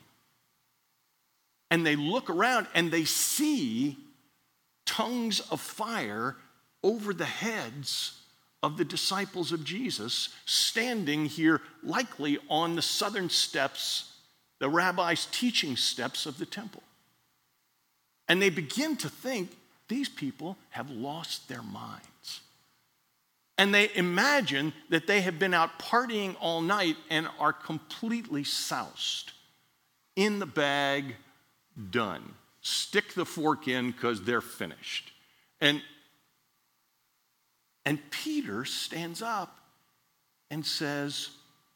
And 1.72 1.86
they 1.86 1.96
look 1.96 2.30
around 2.30 2.68
and 2.74 2.92
they 2.92 3.06
see 3.06 3.98
tongues 4.86 5.40
of 5.52 5.62
fire 5.62 6.36
over 6.84 7.14
the 7.14 7.26
heads 7.26 8.20
of 8.62 8.78
the 8.78 8.86
disciples 8.86 9.52
of 9.52 9.64
Jesus 9.64 10.30
standing 10.46 11.26
here, 11.26 11.62
likely 11.84 12.38
on 12.50 12.76
the 12.76 12.82
southern 12.82 13.30
steps, 13.30 14.14
the 14.60 14.70
rabbi's 14.70 15.28
teaching 15.32 15.78
steps 15.78 16.26
of 16.26 16.38
the 16.38 16.46
temple. 16.46 16.84
And 18.28 18.42
they 18.42 18.50
begin 18.50 18.98
to 18.98 19.10
think 19.10 19.52
these 19.88 20.10
people 20.10 20.58
have 20.72 20.90
lost 20.90 21.48
their 21.48 21.64
minds. 21.64 22.42
And 23.58 23.74
they 23.74 23.90
imagine 23.96 24.74
that 24.90 25.08
they 25.08 25.22
have 25.22 25.40
been 25.40 25.54
out 25.54 25.80
partying 25.80 26.36
all 26.40 26.62
night 26.62 26.96
and 27.10 27.28
are 27.40 27.54
completely 27.54 28.44
soused. 28.44 29.32
In 30.16 30.40
the 30.40 30.46
bag, 30.46 31.16
done. 31.92 32.34
Stick 32.62 33.14
the 33.14 33.26
fork 33.26 33.68
in 33.68 33.92
because 33.92 34.24
they're 34.24 34.42
finished. 34.42 35.12
And 35.62 35.82
and 37.86 38.00
Peter 38.12 38.66
stands 38.66 39.22
up 39.22 39.58
and 40.52 40.66
says, 40.66 41.30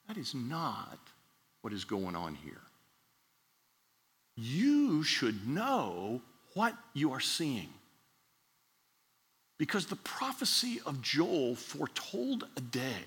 That 0.08 0.18
is 0.18 0.36
not 0.36 1.00
what 1.62 1.74
is 1.74 1.86
going 1.86 2.16
on 2.16 2.36
here. 2.36 2.62
You 4.36 5.04
should 5.04 5.48
know 5.48 6.22
what 6.54 6.76
you 6.94 7.14
are 7.14 7.20
seeing. 7.20 7.70
Because 9.58 9.86
the 9.86 9.96
prophecy 9.96 10.82
of 10.86 11.02
Joel 11.02 11.56
foretold 11.56 12.48
a 12.58 12.62
day 12.62 13.06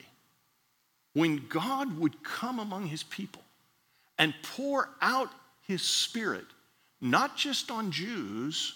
when 1.12 1.47
God 1.49 1.99
would 1.99 2.23
come 2.23 2.59
among 2.59 2.87
his 2.87 3.03
people 3.03 3.43
and 4.19 4.35
pour 4.43 4.88
out 5.00 5.31
his 5.67 5.83
spirit, 5.83 6.47
not 7.00 7.37
just 7.37 7.71
on 7.71 7.91
Jews, 7.91 8.75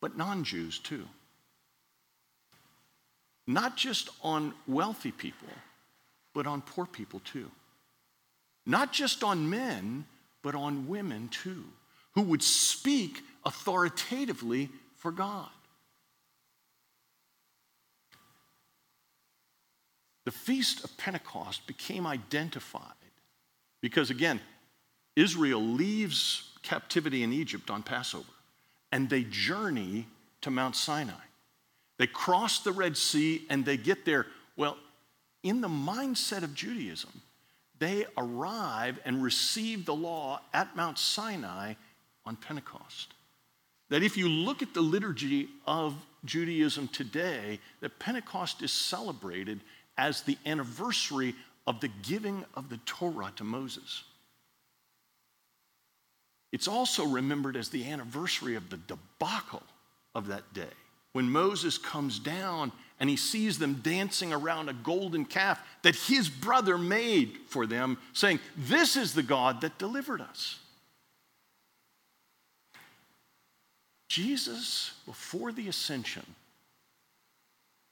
but 0.00 0.16
non 0.16 0.44
Jews 0.44 0.78
too 0.78 1.06
not 3.48 3.76
just 3.76 4.10
on 4.22 4.52
wealthy 4.68 5.10
people, 5.10 5.48
but 6.34 6.46
on 6.46 6.60
poor 6.60 6.84
people 6.84 7.20
too. 7.20 7.50
Not 8.66 8.92
just 8.92 9.24
on 9.24 9.48
men, 9.48 10.04
but 10.42 10.54
on 10.54 10.86
women 10.86 11.28
too, 11.28 11.64
who 12.12 12.22
would 12.22 12.42
speak 12.42 13.22
authoritatively 13.46 14.68
for 14.96 15.10
God. 15.10 15.48
The 20.26 20.30
Feast 20.30 20.84
of 20.84 20.94
Pentecost 20.98 21.66
became 21.66 22.06
identified 22.06 22.82
because, 23.80 24.10
again, 24.10 24.40
Israel 25.16 25.62
leaves 25.62 26.47
captivity 26.62 27.22
in 27.22 27.32
Egypt 27.32 27.70
on 27.70 27.82
Passover 27.82 28.32
and 28.92 29.08
they 29.08 29.24
journey 29.24 30.06
to 30.40 30.50
Mount 30.50 30.76
Sinai. 30.76 31.12
They 31.98 32.06
cross 32.06 32.60
the 32.60 32.72
Red 32.72 32.96
Sea 32.96 33.44
and 33.50 33.64
they 33.64 33.76
get 33.76 34.04
there. 34.04 34.26
Well, 34.56 34.76
in 35.42 35.60
the 35.60 35.68
mindset 35.68 36.42
of 36.42 36.54
Judaism, 36.54 37.22
they 37.78 38.06
arrive 38.16 38.98
and 39.04 39.22
receive 39.22 39.84
the 39.84 39.94
law 39.94 40.40
at 40.52 40.74
Mount 40.76 40.98
Sinai 40.98 41.74
on 42.24 42.36
Pentecost. 42.36 43.14
That 43.88 44.02
if 44.02 44.16
you 44.16 44.28
look 44.28 44.62
at 44.62 44.74
the 44.74 44.80
liturgy 44.80 45.48
of 45.66 45.94
Judaism 46.24 46.88
today, 46.88 47.60
that 47.80 47.98
Pentecost 47.98 48.62
is 48.62 48.72
celebrated 48.72 49.60
as 49.96 50.22
the 50.22 50.36
anniversary 50.44 51.34
of 51.66 51.80
the 51.80 51.90
giving 52.02 52.44
of 52.54 52.68
the 52.68 52.78
Torah 52.78 53.32
to 53.36 53.44
Moses. 53.44 54.04
It's 56.52 56.68
also 56.68 57.04
remembered 57.04 57.56
as 57.56 57.68
the 57.68 57.90
anniversary 57.90 58.54
of 58.54 58.70
the 58.70 58.78
debacle 58.78 59.62
of 60.14 60.28
that 60.28 60.54
day 60.54 60.64
when 61.12 61.30
Moses 61.30 61.78
comes 61.78 62.18
down 62.18 62.72
and 63.00 63.08
he 63.08 63.16
sees 63.16 63.58
them 63.58 63.74
dancing 63.74 64.32
around 64.32 64.68
a 64.68 64.72
golden 64.72 65.24
calf 65.24 65.60
that 65.82 65.94
his 65.94 66.28
brother 66.28 66.76
made 66.78 67.38
for 67.48 67.66
them, 67.66 67.98
saying, 68.12 68.40
This 68.56 68.96
is 68.96 69.14
the 69.14 69.22
God 69.22 69.60
that 69.60 69.78
delivered 69.78 70.20
us. 70.20 70.58
Jesus, 74.08 74.92
before 75.06 75.52
the 75.52 75.68
ascension, 75.68 76.24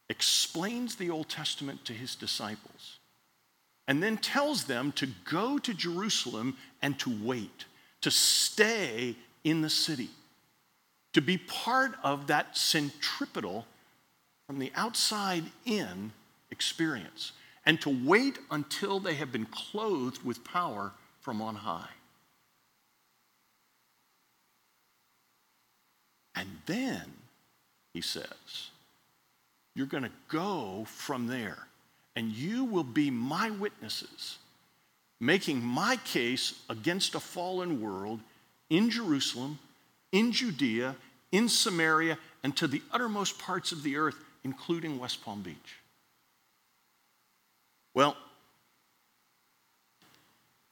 explains 0.08 0.96
the 0.96 1.10
Old 1.10 1.28
Testament 1.28 1.84
to 1.84 1.92
his 1.92 2.14
disciples 2.14 2.98
and 3.88 4.02
then 4.02 4.16
tells 4.16 4.64
them 4.64 4.92
to 4.92 5.08
go 5.28 5.58
to 5.58 5.75
Jerusalem 5.75 6.56
and 6.82 6.98
to 7.00 7.16
wait, 7.22 7.64
to 8.06 8.10
stay 8.12 9.16
in 9.42 9.62
the 9.62 9.68
city. 9.68 10.10
to 11.16 11.22
be 11.22 11.38
part 11.38 11.92
of 12.04 12.26
that 12.26 12.58
centripetal 12.58 13.64
from 14.46 14.58
the 14.58 14.70
outside 14.75 15.44
in 15.64 16.12
experience 16.50 17.32
and 17.64 17.80
to 17.80 17.88
wait 17.88 18.38
until 18.50 19.00
they 19.00 19.14
have 19.14 19.32
been 19.32 19.46
clothed 19.46 20.22
with 20.22 20.44
power 20.44 20.92
from 21.22 21.40
on 21.40 21.54
high. 21.54 21.88
And 26.34 26.58
then, 26.66 27.14
he 27.94 28.02
says, 28.02 28.68
you're 29.75 29.86
going 29.86 30.02
to 30.02 30.12
go 30.28 30.84
from 30.86 31.28
there 31.28 31.66
and 32.14 32.30
you 32.30 32.66
will 32.66 32.84
be 32.84 33.10
my 33.10 33.48
witnesses, 33.48 34.36
making 35.20 35.62
my 35.62 35.96
case 36.04 36.61
against 36.68 37.14
a 37.14 37.20
fallen 37.20 37.80
world 37.80 38.20
in 38.68 38.90
Jerusalem, 38.90 39.58
in 40.12 40.32
Judea, 40.32 40.96
in 41.32 41.49
Samaria, 41.49 42.18
and 42.42 42.56
to 42.56 42.66
the 42.66 42.82
uttermost 42.92 43.38
parts 43.38 43.73
of 43.73 43.82
the 43.82 43.96
earth, 43.96 44.16
including 44.44 44.99
West 44.99 45.25
Palm 45.25 45.42
Beach. 45.42 45.80
Well, 47.94 48.16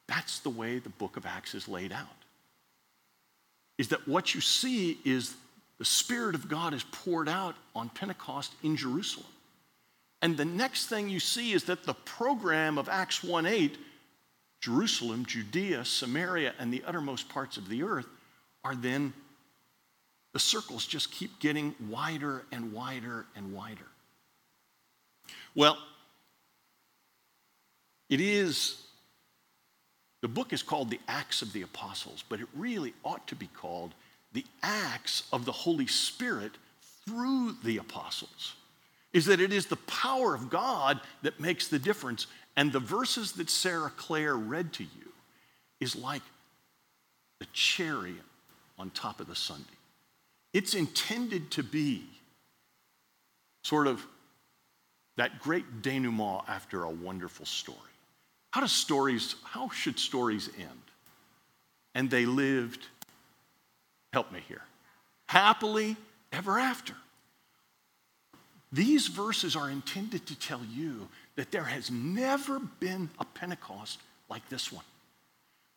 that's 0.07 0.39
the 0.39 0.49
way 0.49 0.79
the 0.79 0.89
book 0.89 1.17
of 1.17 1.25
Acts 1.25 1.55
is 1.55 1.67
laid 1.67 1.91
out. 1.91 2.07
Is 3.77 3.89
that 3.89 4.07
what 4.07 4.35
you 4.35 4.41
see 4.41 4.99
is 5.03 5.35
the 5.77 5.85
Spirit 5.85 6.35
of 6.35 6.47
God 6.47 6.73
is 6.73 6.83
poured 6.83 7.27
out 7.27 7.55
on 7.75 7.89
Pentecost 7.89 8.53
in 8.63 8.77
Jerusalem. 8.77 9.27
And 10.21 10.37
the 10.37 10.45
next 10.45 10.87
thing 10.87 11.09
you 11.09 11.19
see 11.19 11.51
is 11.51 11.65
that 11.65 11.83
the 11.83 11.93
program 11.93 12.77
of 12.77 12.87
Acts 12.87 13.23
1 13.23 13.45
8, 13.45 13.77
Jerusalem, 14.61 15.25
Judea, 15.25 15.85
Samaria, 15.85 16.53
and 16.59 16.73
the 16.73 16.83
uttermost 16.85 17.29
parts 17.29 17.57
of 17.57 17.69
the 17.69 17.83
earth, 17.83 18.07
are 18.63 18.75
then, 18.75 19.13
the 20.33 20.39
circles 20.39 20.85
just 20.85 21.11
keep 21.11 21.39
getting 21.39 21.75
wider 21.89 22.43
and 22.51 22.73
wider 22.73 23.25
and 23.35 23.53
wider. 23.53 23.85
Well, 25.53 25.77
it 28.09 28.19
is, 28.19 28.81
the 30.21 30.27
book 30.27 30.51
is 30.51 30.63
called 30.63 30.89
the 30.89 30.99
Acts 31.07 31.41
of 31.41 31.53
the 31.53 31.61
Apostles, 31.61 32.23
but 32.27 32.39
it 32.39 32.47
really 32.55 32.93
ought 33.03 33.27
to 33.27 33.35
be 33.35 33.47
called 33.47 33.93
the 34.33 34.45
acts 34.61 35.23
of 35.31 35.45
the 35.45 35.51
Holy 35.51 35.87
Spirit 35.87 36.51
through 37.05 37.55
the 37.63 37.77
apostles 37.77 38.55
is 39.15 39.25
that 39.27 39.39
it 39.39 39.53
is 39.53 39.67
the 39.67 39.77
power 39.77 40.35
of 40.35 40.49
God 40.49 40.99
that 41.21 41.39
makes 41.39 41.69
the 41.69 41.79
difference. 41.79 42.27
And 42.57 42.71
the 42.71 42.79
verses 42.79 43.33
that 43.33 43.49
Sarah 43.49 43.91
Claire 43.95 44.35
read 44.35 44.73
to 44.73 44.83
you 44.83 45.11
is 45.79 45.95
like 45.95 46.21
the 47.39 47.47
cherry 47.53 48.15
on 48.79 48.89
top 48.91 49.19
of 49.19 49.27
the 49.27 49.35
sundae. 49.35 49.63
It's 50.53 50.73
intended 50.73 51.51
to 51.51 51.63
be 51.63 52.03
sort 53.63 53.87
of 53.87 54.05
that 55.17 55.39
great 55.39 55.81
denouement 55.81 56.43
after 56.47 56.83
a 56.83 56.89
wonderful 56.89 57.45
story. 57.45 57.77
How 58.51 58.61
do 58.61 58.67
stories, 58.67 59.35
how 59.43 59.69
should 59.69 59.99
stories 59.99 60.49
end? 60.57 60.69
And 61.93 62.09
they 62.09 62.25
lived 62.25 62.87
Help 64.15 64.31
me 64.31 64.39
here. 64.47 64.61
Happily 65.27 65.97
ever 66.31 66.57
after. 66.57 66.93
These 68.71 69.07
verses 69.07 69.57
are 69.57 69.69
intended 69.69 70.25
to 70.27 70.39
tell 70.39 70.61
you 70.73 71.09
that 71.35 71.51
there 71.51 71.63
has 71.63 71.91
never 71.91 72.59
been 72.59 73.09
a 73.19 73.25
Pentecost 73.25 73.99
like 74.29 74.47
this 74.49 74.71
one. 74.71 74.85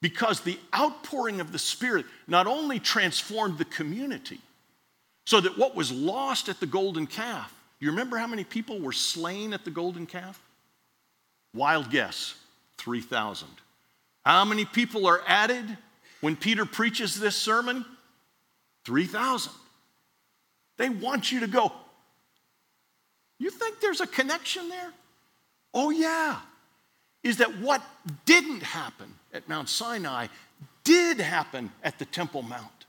Because 0.00 0.40
the 0.40 0.58
outpouring 0.74 1.40
of 1.40 1.50
the 1.50 1.58
Spirit 1.58 2.06
not 2.26 2.46
only 2.46 2.78
transformed 2.78 3.58
the 3.58 3.64
community, 3.64 4.40
so 5.26 5.40
that 5.40 5.58
what 5.58 5.74
was 5.74 5.90
lost 5.92 6.48
at 6.48 6.60
the 6.60 6.66
golden 6.66 7.06
calf, 7.06 7.52
you 7.80 7.90
remember 7.90 8.16
how 8.16 8.26
many 8.26 8.44
people 8.44 8.78
were 8.78 8.92
slain 8.92 9.52
at 9.52 9.64
the 9.64 9.70
golden 9.70 10.06
calf? 10.06 10.40
Wild 11.54 11.90
guess 11.90 12.34
3,000. 12.78 13.48
How 14.24 14.44
many 14.44 14.64
people 14.64 15.06
are 15.06 15.20
added 15.26 15.64
when 16.20 16.36
Peter 16.36 16.64
preaches 16.64 17.18
this 17.18 17.36
sermon? 17.36 17.84
3,000. 18.84 19.52
They 20.76 20.88
want 20.88 21.32
you 21.32 21.40
to 21.40 21.46
go. 21.46 21.72
You 23.38 23.50
think 23.50 23.80
there's 23.80 24.00
a 24.00 24.06
connection 24.06 24.68
there? 24.68 24.92
Oh, 25.80 25.90
yeah. 25.90 26.40
Is 27.22 27.36
that 27.36 27.58
what 27.58 27.80
didn't 28.24 28.64
happen 28.64 29.14
at 29.32 29.48
Mount 29.48 29.68
Sinai 29.68 30.26
did 30.82 31.20
happen 31.20 31.70
at 31.84 32.00
the 32.00 32.04
Temple 32.04 32.42
Mount. 32.42 32.86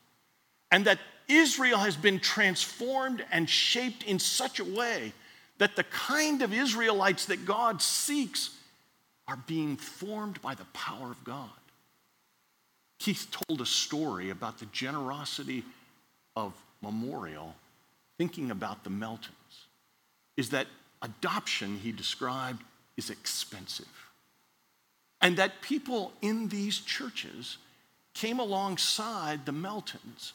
And 0.71 0.85
that 0.85 0.97
Israel 1.27 1.77
has 1.77 1.95
been 1.95 2.19
transformed 2.19 3.23
and 3.31 3.47
shaped 3.47 4.01
in 4.01 4.17
such 4.17 4.59
a 4.59 4.63
way 4.63 5.13
that 5.59 5.75
the 5.75 5.83
kind 5.83 6.41
of 6.41 6.51
Israelites 6.51 7.25
that 7.25 7.45
God 7.45 7.79
seeks 7.79 8.55
are 9.27 9.37
being 9.45 9.75
formed 9.75 10.41
by 10.41 10.55
the 10.55 10.65
power 10.73 11.11
of 11.11 11.23
God. 11.23 11.49
Keith 12.97 13.27
told 13.29 13.61
a 13.61 13.67
story 13.67 14.31
about 14.31 14.57
the 14.57 14.65
generosity 14.67 15.63
of 16.35 16.53
memorial, 16.81 17.53
thinking 18.17 18.49
about 18.49 18.83
the 18.83 18.89
Meltons, 18.89 19.67
is 20.37 20.49
that 20.49 20.65
adoption, 21.03 21.77
he 21.83 21.91
described, 21.91 22.63
is 22.99 23.09
expensive. 23.09 23.87
And 25.21 25.37
that 25.37 25.61
people 25.61 26.11
in 26.21 26.49
these 26.49 26.79
churches 26.79 27.57
came 28.13 28.39
alongside 28.39 29.45
the 29.45 29.53
Meltons 29.53 30.33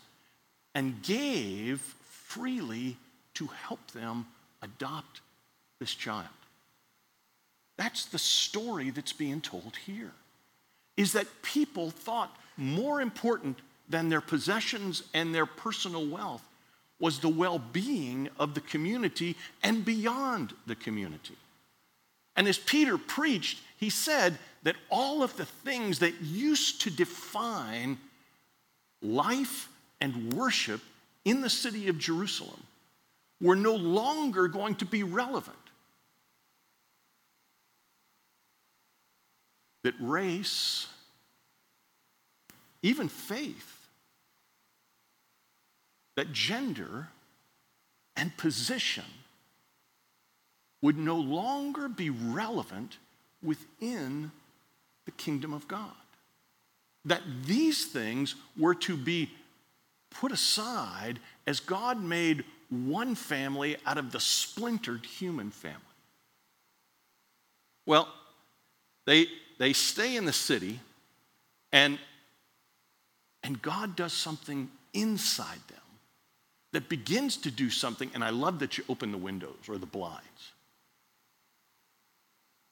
and 0.75 1.03
gave 1.03 1.81
freely 1.81 2.97
to 3.35 3.47
help 3.47 3.91
them 3.91 4.27
adopt 4.63 5.21
this 5.79 5.95
child. 5.95 6.39
That's 7.77 8.07
the 8.07 8.19
story 8.19 8.91
that's 8.91 9.13
being 9.13 9.41
told 9.41 9.77
here. 9.85 10.13
Is 10.97 11.13
that 11.13 11.43
people 11.43 11.91
thought 11.91 12.35
more 12.57 13.01
important 13.01 13.59
than 13.89 14.09
their 14.09 14.21
possessions 14.21 15.03
and 15.13 15.35
their 15.35 15.47
personal 15.47 16.07
wealth 16.07 16.45
was 16.99 17.19
the 17.19 17.29
well 17.29 17.59
being 17.59 18.29
of 18.39 18.55
the 18.55 18.61
community 18.61 19.37
and 19.63 19.85
beyond 19.85 20.55
the 20.67 20.77
community. 20.77 21.37
And 22.37 22.49
as 22.49 22.59
Peter 22.59 22.99
preached, 22.99 23.61
he 23.77 23.91
said 23.91 24.39
that 24.63 24.77
all 24.91 25.23
of 25.23 25.37
the 25.37 25.45
things 25.45 26.01
that 26.01 26.21
used 26.21 26.81
to 26.83 26.91
define 26.91 27.99
life 29.03 29.69
and 30.01 30.33
worship 30.33 30.81
in 31.25 31.41
the 31.41 31.51
city 31.51 31.89
of 31.89 31.99
Jerusalem 31.99 32.63
were 33.41 33.57
no 33.57 33.75
longer 33.75 34.49
going 34.49 34.75
to 34.77 34.85
be 34.85 35.03
relevant. 35.03 35.57
That 39.83 39.95
race, 40.01 40.87
even 42.83 43.09
faith, 43.09 43.87
that 46.17 46.33
gender 46.33 47.09
and 48.17 48.35
position 48.37 49.05
would 50.85 50.99
no 50.99 51.17
longer 51.17 51.89
be 51.89 52.11
relevant 52.11 52.99
within 53.43 54.31
the 55.07 55.11
kingdom 55.13 55.55
of 55.55 55.67
God. 55.67 55.95
That 57.07 57.23
these 57.47 57.87
things 57.87 58.35
were 58.55 58.75
to 58.75 58.95
be 58.95 59.31
put 60.11 60.31
aside 60.31 61.21
as 61.47 61.59
God 61.59 62.03
made 62.03 62.45
one 62.69 63.15
family 63.15 63.79
out 63.87 63.97
of 63.97 64.13
the 64.13 64.21
splintered 64.21 65.07
human 65.07 65.51
family. 65.51 65.81
Well, 67.87 68.07
they, 69.07 69.29
they 69.59 69.73
stay 69.73 70.17
in 70.17 70.27
the 70.27 70.35
city, 70.35 70.81
and, 71.73 71.99
and 73.43 73.63
God 73.63 73.97
does 73.97 74.13
something 74.13 74.69
inside 74.93 75.61
them 75.69 75.79
that 76.73 76.91
begins 76.91 77.39
to 77.39 77.51
do 77.51 77.71
something, 77.71 78.11
and 78.13 78.23
I 78.23 78.29
love 78.29 78.59
that 78.59 78.77
you 78.77 78.85
open 78.91 79.13
the 79.13 79.19
windows 79.19 79.67
or 79.67 79.79
the 79.79 79.87
blinds. 79.87 80.53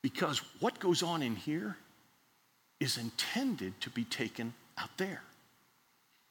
Because 0.02 0.38
what 0.60 0.80
goes 0.80 1.02
on 1.02 1.22
in 1.22 1.36
here 1.36 1.76
is 2.80 2.98
intended 2.98 3.80
to 3.80 3.90
be 3.90 4.04
taken 4.04 4.52
out 4.76 4.90
there. 4.98 5.22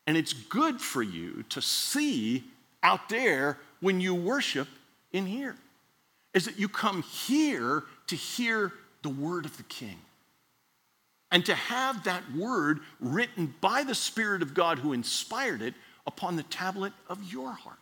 And 0.05 0.17
it's 0.17 0.33
good 0.33 0.81
for 0.81 1.01
you 1.01 1.45
to 1.49 1.61
see 1.61 2.43
out 2.83 3.07
there 3.07 3.57
when 3.79 4.01
you 4.01 4.13
worship 4.13 4.67
in 5.13 5.25
here. 5.25 5.55
Is 6.33 6.45
that 6.45 6.59
you 6.59 6.67
come 6.67 7.03
here 7.03 7.83
to 8.07 8.15
hear 8.15 8.73
the 9.03 9.09
word 9.09 9.45
of 9.45 9.55
the 9.57 9.63
king. 9.63 9.97
And 11.31 11.45
to 11.45 11.55
have 11.55 12.03
that 12.03 12.23
word 12.35 12.81
written 12.99 13.53
by 13.61 13.83
the 13.83 13.95
Spirit 13.95 14.41
of 14.41 14.53
God 14.53 14.79
who 14.79 14.91
inspired 14.91 15.61
it 15.61 15.73
upon 16.05 16.35
the 16.35 16.43
tablet 16.43 16.91
of 17.07 17.31
your 17.31 17.53
heart. 17.53 17.77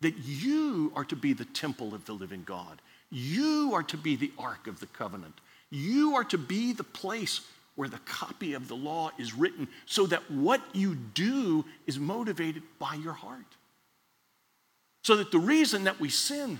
That 0.00 0.16
you 0.16 0.92
are 0.96 1.04
to 1.04 1.16
be 1.16 1.34
the 1.34 1.44
temple 1.44 1.94
of 1.94 2.06
the 2.06 2.14
living 2.14 2.42
God. 2.46 2.80
You 3.10 3.72
are 3.74 3.82
to 3.84 3.96
be 3.96 4.16
the 4.16 4.32
ark 4.38 4.66
of 4.66 4.80
the 4.80 4.86
covenant. 4.86 5.34
You 5.70 6.14
are 6.16 6.24
to 6.24 6.38
be 6.38 6.72
the 6.72 6.84
place 6.84 7.40
where 7.74 7.88
the 7.88 7.98
copy 7.98 8.54
of 8.54 8.68
the 8.68 8.76
law 8.76 9.10
is 9.18 9.34
written 9.34 9.68
so 9.86 10.06
that 10.06 10.30
what 10.30 10.60
you 10.72 10.94
do 10.94 11.64
is 11.86 11.98
motivated 11.98 12.62
by 12.78 12.94
your 12.94 13.12
heart. 13.12 13.40
So 15.02 15.16
that 15.16 15.32
the 15.32 15.38
reason 15.38 15.84
that 15.84 15.98
we 15.98 16.10
sin 16.10 16.58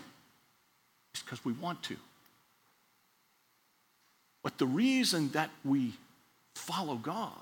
is 1.14 1.22
because 1.22 1.44
we 1.44 1.52
want 1.52 1.82
to. 1.84 1.96
But 4.42 4.58
the 4.58 4.66
reason 4.66 5.30
that 5.32 5.50
we 5.64 5.92
follow 6.54 6.96
God 6.96 7.32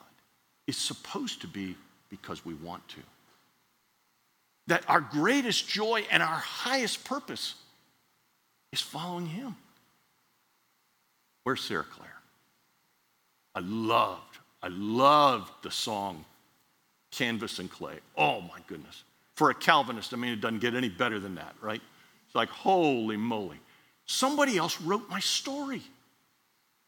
is 0.67 0.77
supposed 0.77 1.41
to 1.43 1.47
be 1.47 1.77
because 2.11 2.45
we 2.45 2.55
want 2.55 2.87
to. 2.89 3.01
That 4.67 4.83
our 4.89 5.01
greatest 5.01 5.69
joy 5.69 6.05
and 6.11 6.23
our 6.23 6.29
highest 6.29 7.05
purpose 7.05 7.55
is 8.73 8.81
following 8.81 9.27
Him. 9.27 9.57
Where's 11.45 11.63
Sarah 11.63 11.85
Claire? 11.85 12.11
I 13.55 13.61
loved, 13.61 14.39
I 14.63 14.69
loved 14.69 15.51
the 15.63 15.71
song 15.71 16.25
Canvas 17.11 17.59
and 17.59 17.71
Clay. 17.71 17.99
Oh 18.17 18.41
my 18.41 18.59
goodness. 18.67 19.03
For 19.35 19.51
a 19.51 19.55
Calvinist, 19.55 20.13
I 20.13 20.17
mean, 20.17 20.33
it 20.33 20.41
doesn't 20.41 20.59
get 20.59 20.75
any 20.75 20.89
better 20.89 21.19
than 21.19 21.37
that, 21.37 21.55
right? 21.61 21.81
It's 22.27 22.35
like, 22.35 22.49
holy 22.49 23.17
moly. 23.17 23.59
Somebody 24.05 24.59
else 24.59 24.81
wrote 24.81 25.09
my 25.09 25.21
story. 25.21 25.83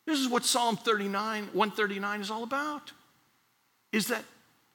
This 0.06 0.18
is 0.18 0.28
what 0.28 0.44
Psalm 0.44 0.76
39, 0.76 1.44
139 1.52 2.20
is 2.20 2.30
all 2.30 2.42
about. 2.42 2.92
Is 3.92 4.08
that 4.08 4.24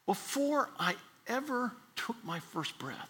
before 0.05 0.69
I 0.79 0.95
ever 1.27 1.71
took 1.95 2.15
my 2.23 2.39
first 2.39 2.77
breath, 2.79 3.09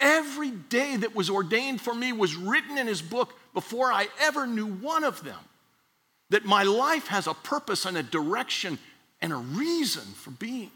every 0.00 0.50
day 0.50 0.96
that 0.96 1.14
was 1.14 1.30
ordained 1.30 1.80
for 1.80 1.94
me 1.94 2.12
was 2.12 2.34
written 2.36 2.78
in 2.78 2.86
his 2.86 3.02
book 3.02 3.34
before 3.52 3.92
I 3.92 4.08
ever 4.20 4.46
knew 4.46 4.66
one 4.66 5.04
of 5.04 5.22
them. 5.24 5.38
That 6.30 6.44
my 6.44 6.62
life 6.62 7.08
has 7.08 7.26
a 7.26 7.34
purpose 7.34 7.84
and 7.84 7.96
a 7.96 8.02
direction 8.02 8.78
and 9.20 9.32
a 9.32 9.36
reason 9.36 10.02
for 10.02 10.30
being. 10.30 10.70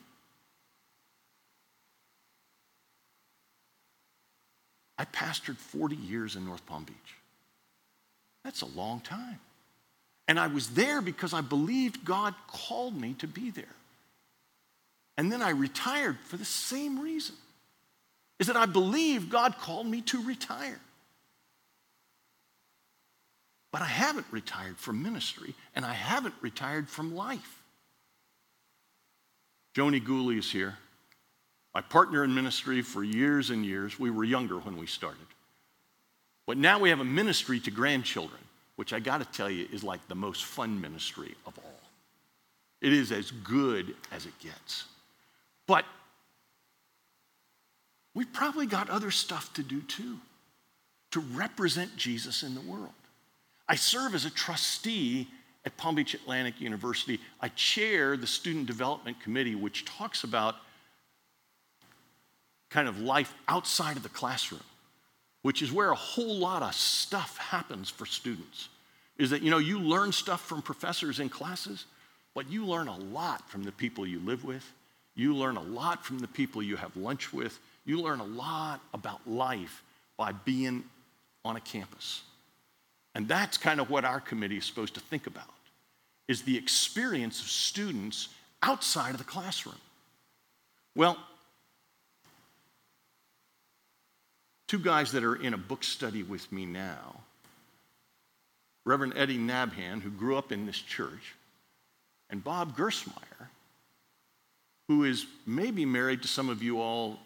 I 4.99 5.05
pastored 5.05 5.57
40 5.57 5.97
years 5.97 6.37
in 6.37 6.45
North 6.45 6.65
Palm 6.67 6.85
Beach. 6.85 6.97
That's 8.45 8.63
a 8.63 8.67
long 8.67 9.01
time. 9.01 9.39
And 10.27 10.39
I 10.39 10.49
was 10.49 10.71
there 10.71 11.01
because 11.01 11.33
I 11.33 11.41
believed 11.41 12.05
God 12.05 12.35
called 12.47 13.01
me 13.01 13.15
to 13.19 13.27
be 13.27 13.51
there. 13.51 13.65
And 15.17 15.33
then 15.33 15.41
I 15.41 15.51
retired 15.51 16.19
for 16.25 16.37
the 16.37 16.45
same 16.45 17.01
reason. 17.01 17.35
Is 18.39 18.47
that 18.47 18.57
I 18.57 18.67
believe 18.67 19.31
God 19.31 19.59
called 19.59 19.87
me 19.87 20.01
to 20.03 20.23
retire. 20.23 20.81
But 23.71 23.83
I 23.83 23.87
haven't 23.87 24.27
retired 24.31 24.77
from 24.77 25.03
ministry 25.03 25.55
and 25.75 25.85
I 25.85 25.93
haven't 25.93 26.35
retired 26.41 26.89
from 26.89 27.15
life. 27.15 27.63
Joni 29.75 30.03
Gooley 30.03 30.39
is 30.39 30.51
here. 30.51 30.77
My 31.75 31.81
partner 31.83 32.25
in 32.25 32.35
ministry 32.35 32.83
for 32.83 33.05
years 33.05 33.51
and 33.51 33.65
years. 33.65 33.99
We 33.99 34.11
were 34.11 34.25
younger 34.25 34.59
when 34.59 34.77
we 34.79 34.87
started. 34.87 35.27
But 36.47 36.57
now 36.57 36.79
we 36.79 36.89
have 36.89 37.01
a 37.01 37.05
ministry 37.05 37.61
to 37.61 37.71
grandchildren, 37.71 38.41
which 38.77 38.93
I 38.93 39.01
got 39.01 39.19
to 39.19 39.27
tell 39.27 39.51
you 39.51 39.69
is 39.71 39.85
like 39.85 40.07
the 40.09 40.15
most 40.15 40.45
fun 40.45 40.81
ministry 40.81 41.35
of 41.47 41.59
all. 41.59 41.81
It 42.81 42.93
is 42.93 43.13
as 43.13 43.31
good 43.31 43.95
as 44.11 44.25
it 44.25 44.39
gets. 44.41 44.87
But 45.67 45.85
we've 48.19 48.33
probably 48.33 48.67
got 48.67 48.91
other 48.91 49.13
stuff 49.13 49.55
to 49.55 49.63
do 49.63 49.81
too 49.83 50.17
to 51.13 51.21
represent 51.21 51.97
Jesus 51.97 52.43
in 52.43 52.53
the 52.57 52.61
world. 52.61 52.91
I 53.69 53.77
serve 53.77 54.13
as 54.13 54.25
a 54.25 54.31
trustee 54.31 55.29
at 55.65 55.77
Palm 55.77 55.95
Beach 55.95 56.15
Atlantic 56.15 56.61
University. 56.61 57.21
I 57.41 57.47
chair 57.51 58.17
the 58.17 58.27
Student 58.27 58.67
Development 58.67 59.21
Committee, 59.21 59.55
which 59.55 59.85
talks 59.85 60.25
about 60.25 60.57
kind 62.71 62.89
of 62.89 62.99
life 62.99 63.33
outside 63.47 63.97
of 63.97 64.03
the 64.03 64.09
classroom, 64.09 64.65
which 65.43 65.63
is 65.63 65.71
where 65.71 65.93
a 65.93 65.95
whole 65.95 66.39
lot 66.39 66.65
of 66.65 66.75
stuff 66.75 67.39
happens 67.39 67.89
for 67.89 68.05
students. 68.05 68.69
Is 69.17 69.31
that, 69.31 69.43
you 69.43 69.51
know, 69.53 69.59
you 69.59 69.79
learn 69.79 70.11
stuff 70.11 70.41
from 70.41 70.61
professors 70.61 71.21
in 71.21 71.29
classes, 71.29 71.85
but 72.35 72.51
you 72.51 72.67
learn 72.67 72.89
a 72.89 72.99
lot 72.99 73.49
from 73.49 73.63
the 73.63 73.71
people 73.71 74.05
you 74.05 74.19
live 74.19 74.45
with. 74.45 74.69
You 75.15 75.37
learn 75.37 75.57
a 75.57 75.63
lot 75.63 76.05
from 76.05 76.19
the 76.19 76.27
people 76.27 76.65
you 76.65 76.75
have 76.75 76.97
lunch 76.97 77.33
with. 77.33 77.61
You 77.89 78.03
learn 78.03 78.21
a 78.21 78.25
lot 78.25 78.83
about 78.93 79.27
life 79.27 79.83
by 80.19 80.33
being 80.33 80.85
on 81.43 81.57
a 81.57 81.61
campus. 81.61 82.21
And 83.15 83.27
that's 83.27 83.57
kind 83.57 83.81
of 83.81 83.89
what 83.89 84.05
our 84.05 84.21
committee 84.21 84.59
is 84.59 84.67
supposed 84.67 84.93
to 84.95 85.01
think 85.01 85.27
about 85.27 85.49
is 86.29 86.43
the 86.43 86.59
experience 86.59 87.41
of 87.41 87.49
students 87.49 88.29
outside 88.63 89.13
of 89.13 89.19
the 89.19 89.25
classroom. 89.25 89.81
Well, 90.95 91.17
two 94.67 94.79
guys 94.79 95.13
that 95.13 95.25
are 95.25 95.37
in 95.37 95.55
a 95.55 95.59
book 95.59 95.83
study 95.83 96.23
with 96.23 96.53
me 96.53 96.67
now 96.67 97.17
Reverend 98.85 99.15
Eddie 99.17 99.39
Nabhan, 99.39 100.03
who 100.03 100.11
grew 100.11 100.37
up 100.37 100.53
in 100.53 100.67
this 100.67 100.79
church, 100.79 101.35
and 102.29 102.45
Bob 102.45 102.77
Gersmeyer, 102.77 103.49
who 104.89 105.05
is 105.05 105.27
maybe 105.47 105.87
married 105.87 106.23
to 106.23 106.29
some 106.29 106.51
of 106.51 106.63
you 106.63 106.81
all. 106.81 107.19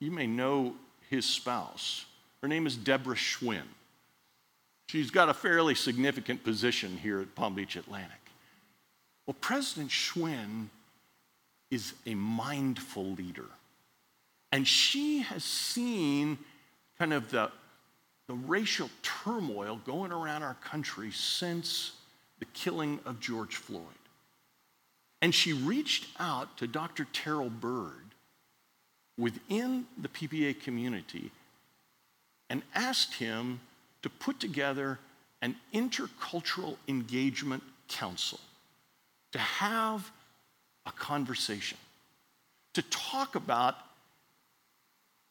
You 0.00 0.10
may 0.10 0.26
know 0.26 0.74
his 1.08 1.24
spouse. 1.24 2.04
Her 2.42 2.48
name 2.48 2.66
is 2.66 2.76
Deborah 2.76 3.16
Schwinn. 3.16 3.62
She's 4.88 5.10
got 5.10 5.28
a 5.28 5.34
fairly 5.34 5.74
significant 5.74 6.44
position 6.44 6.96
here 6.96 7.20
at 7.20 7.34
Palm 7.34 7.54
Beach 7.54 7.76
Atlantic. 7.76 8.20
Well, 9.26 9.36
President 9.40 9.90
Schwinn 9.90 10.68
is 11.70 11.94
a 12.06 12.14
mindful 12.14 13.12
leader. 13.12 13.46
And 14.52 14.66
she 14.66 15.20
has 15.20 15.42
seen 15.42 16.38
kind 16.98 17.12
of 17.12 17.30
the, 17.30 17.50
the 18.28 18.34
racial 18.34 18.88
turmoil 19.02 19.80
going 19.84 20.12
around 20.12 20.44
our 20.44 20.54
country 20.54 21.10
since 21.10 21.92
the 22.38 22.44
killing 22.46 23.00
of 23.04 23.18
George 23.18 23.56
Floyd. 23.56 23.82
And 25.20 25.34
she 25.34 25.52
reached 25.52 26.06
out 26.20 26.56
to 26.58 26.68
Dr. 26.68 27.06
Terrell 27.12 27.50
Byrd 27.50 28.05
within 29.18 29.86
the 30.00 30.08
PBA 30.08 30.60
community 30.60 31.30
and 32.50 32.62
asked 32.74 33.14
him 33.14 33.60
to 34.02 34.10
put 34.10 34.38
together 34.40 34.98
an 35.42 35.56
intercultural 35.74 36.76
engagement 36.88 37.62
council 37.88 38.40
to 39.32 39.38
have 39.38 40.10
a 40.86 40.92
conversation, 40.92 41.78
to 42.74 42.82
talk 42.82 43.34
about 43.34 43.76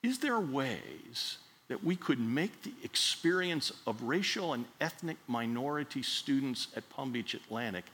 is 0.03 0.19
there 0.19 0.39
ways 0.39 1.37
that 1.67 1.83
we 1.83 1.95
could 1.95 2.19
make 2.19 2.61
the 2.61 2.73
experience 2.83 3.71
of 3.87 4.03
racial 4.03 4.53
and 4.53 4.65
ethnic 4.79 5.17
minority 5.27 6.03
students 6.03 6.67
at 6.75 6.87
Palm 6.89 7.11
Beach 7.11 7.33
Atlantic 7.33 7.85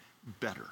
better. 0.41 0.67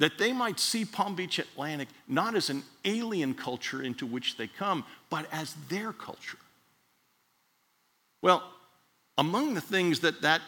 That 0.00 0.16
they 0.16 0.32
might 0.32 0.58
see 0.58 0.86
Palm 0.86 1.14
Beach 1.14 1.38
Atlantic 1.38 1.88
not 2.08 2.34
as 2.34 2.48
an 2.48 2.62
alien 2.86 3.34
culture 3.34 3.82
into 3.82 4.06
which 4.06 4.38
they 4.38 4.46
come, 4.46 4.84
but 5.10 5.26
as 5.30 5.54
their 5.68 5.92
culture. 5.92 6.38
Well, 8.22 8.42
among 9.18 9.52
the 9.52 9.60
things 9.60 10.00
that 10.00 10.22
that 10.22 10.40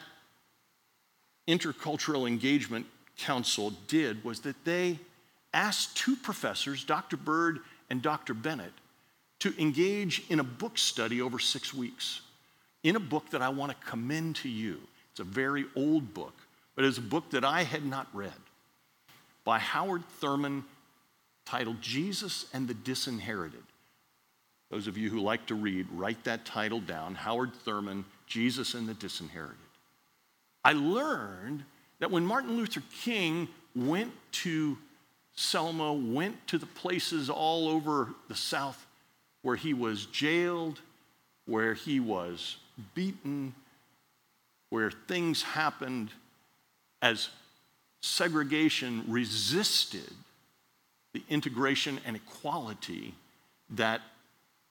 intercultural 1.47 2.27
engagement 2.27 2.87
council 3.19 3.75
did 3.89 4.25
was 4.25 4.41
that 4.41 4.65
they 4.65 4.99
asked 5.53 5.99
two 5.99 6.17
professors, 6.17 6.83
Dr. 6.83 7.19
Byrd 7.19 7.61
and 7.91 8.01
Dr. 8.01 8.33
Bennett, 8.33 8.73
to 9.41 9.55
engage 9.61 10.23
in 10.31 10.41
a 10.41 10.45
book 10.45 10.79
study 10.79 11.21
over 11.21 11.39
six 11.39 11.75
weeks 11.75 12.23
in 12.83 12.97
a 12.97 13.01
book 13.01 13.29
that 13.31 13.43
I 13.43 13.51
want 13.51 13.71
to 13.71 13.87
commend 13.87 14.37
to 14.37 14.49
you. 14.49 14.81
It's 15.11 15.21
a 15.21 15.25
very 15.25 15.67
old 15.77 16.15
book, 16.15 16.35
but 16.75 16.87
it's 16.87 16.97
a 16.97 17.03
book 17.03 17.29
that 17.33 17.45
I 17.45 17.65
had 17.65 17.85
not 17.85 18.07
read 18.15 18.33
by 19.45 19.59
Howard 19.59 20.05
Thurman 20.21 20.65
titled 21.45 21.81
Jesus 21.81 22.47
and 22.53 22.69
the 22.69 22.75
Disinherited. 22.75 23.63
Those 24.71 24.87
of 24.87 24.97
you 24.97 25.11
who 25.11 25.21
like 25.21 25.47
to 25.47 25.55
read, 25.55 25.87
write 25.93 26.25
that 26.25 26.47
title 26.47 26.81
down 26.81 27.15
Howard 27.15 27.55
Thurman, 27.65 28.05
Jesus 28.27 28.75
and 28.75 28.89
the 28.89 28.95
Disinherited. 28.95 29.57
I 30.65 30.73
learned 30.73 31.65
that 31.99 32.11
when 32.11 32.25
Martin 32.25 32.57
Luther 32.57 32.83
King 33.03 33.49
went 33.75 34.13
to 34.33 34.79
Selma, 35.35 35.93
went 35.93 36.47
to 36.49 36.59
the 36.59 36.67
places 36.67 37.29
all 37.29 37.69
over 37.69 38.15
the 38.29 38.35
South 38.35 38.87
where 39.43 39.57
he 39.57 39.75
was 39.75 40.07
jailed, 40.07 40.81
where 41.47 41.75
he 41.75 42.01
was 42.01 42.57
beaten, 42.95 43.55
where 44.71 44.91
things 44.91 45.43
happened 45.43 46.11
as 47.03 47.29
segregation 48.03 49.05
resisted 49.09 50.11
the 51.13 51.23
integration 51.29 52.01
and 52.05 52.17
equality 52.17 53.15
that 53.71 54.01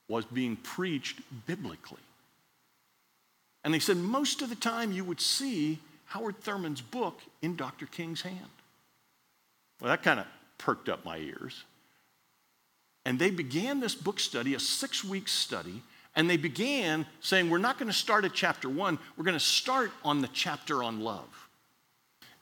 was 0.08 0.26
being 0.26 0.56
preached 0.58 1.22
biblically. 1.48 2.00
And 3.64 3.74
they 3.74 3.80
said 3.80 3.98
most 3.98 4.42
of 4.42 4.50
the 4.50 4.56
time 4.56 4.92
you 4.92 5.06
would 5.06 5.22
see 5.22 5.80
Howard 6.06 6.42
Thurman's 6.42 6.82
book 6.82 7.20
in 7.42 7.56
Dr. 7.56 7.86
King's 7.86 8.22
hand. 8.22 8.38
Well, 9.80 9.90
that 9.90 10.04
kind 10.04 10.20
of 10.20 10.26
perked 10.58 10.90
up 10.90 11.06
my 11.06 11.18
ears. 11.18 11.64
And 13.06 13.18
they 13.18 13.32
began 13.32 13.80
this 13.80 13.96
book 13.96 14.20
study, 14.20 14.54
a 14.54 14.60
six 14.60 15.04
week 15.04 15.28
study, 15.28 15.82
and 16.16 16.30
they 16.30 16.38
began 16.38 17.06
saying, 17.22 17.50
We're 17.50 17.58
not 17.58 17.80
going 17.80 17.88
to 17.88 17.98
start 17.98 18.26
at 18.26 18.34
chapter 18.34 18.70
one, 18.70 19.00
we're 19.16 19.24
going 19.24 19.38
to 19.38 19.40
start 19.40 19.92
on 20.04 20.22
the 20.22 20.28
chapter 20.28 20.84
on 20.84 21.00
love. 21.00 21.48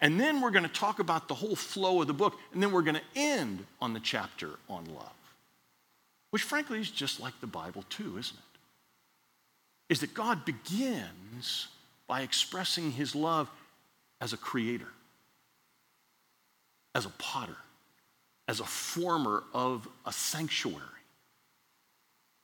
And 0.01 0.19
then 0.19 0.41
we're 0.41 0.51
going 0.51 0.63
to 0.63 0.69
talk 0.69 0.99
about 0.99 1.27
the 1.27 1.33
whole 1.33 1.55
flow 1.55 2.01
of 2.01 2.07
the 2.07 2.13
book, 2.13 2.37
and 2.53 2.63
then 2.63 2.71
we're 2.71 2.83
going 2.83 2.95
to 2.95 3.19
end 3.19 3.65
on 3.81 3.93
the 3.93 3.99
chapter 3.99 4.51
on 4.69 4.85
love. 4.85 5.11
Which, 6.31 6.43
frankly, 6.43 6.79
is 6.79 6.89
just 6.89 7.19
like 7.19 7.39
the 7.41 7.47
Bible, 7.47 7.83
too, 7.89 8.17
isn't 8.17 8.37
it? 8.37 8.59
Is 9.89 9.99
that 10.01 10.13
God 10.13 10.45
begins 10.45 11.67
by 12.07 12.21
expressing 12.21 12.91
his 12.91 13.15
love 13.15 13.49
as 14.21 14.31
a 14.33 14.37
creator, 14.37 14.87
as 16.95 17.05
a 17.05 17.11
potter, 17.17 17.57
as 18.47 18.59
a 18.59 18.65
former 18.65 19.43
of 19.53 19.87
a 20.05 20.13
sanctuary. 20.13 20.83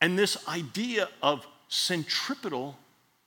And 0.01 0.17
this 0.17 0.37
idea 0.47 1.09
of 1.21 1.47
centripetal 1.67 2.77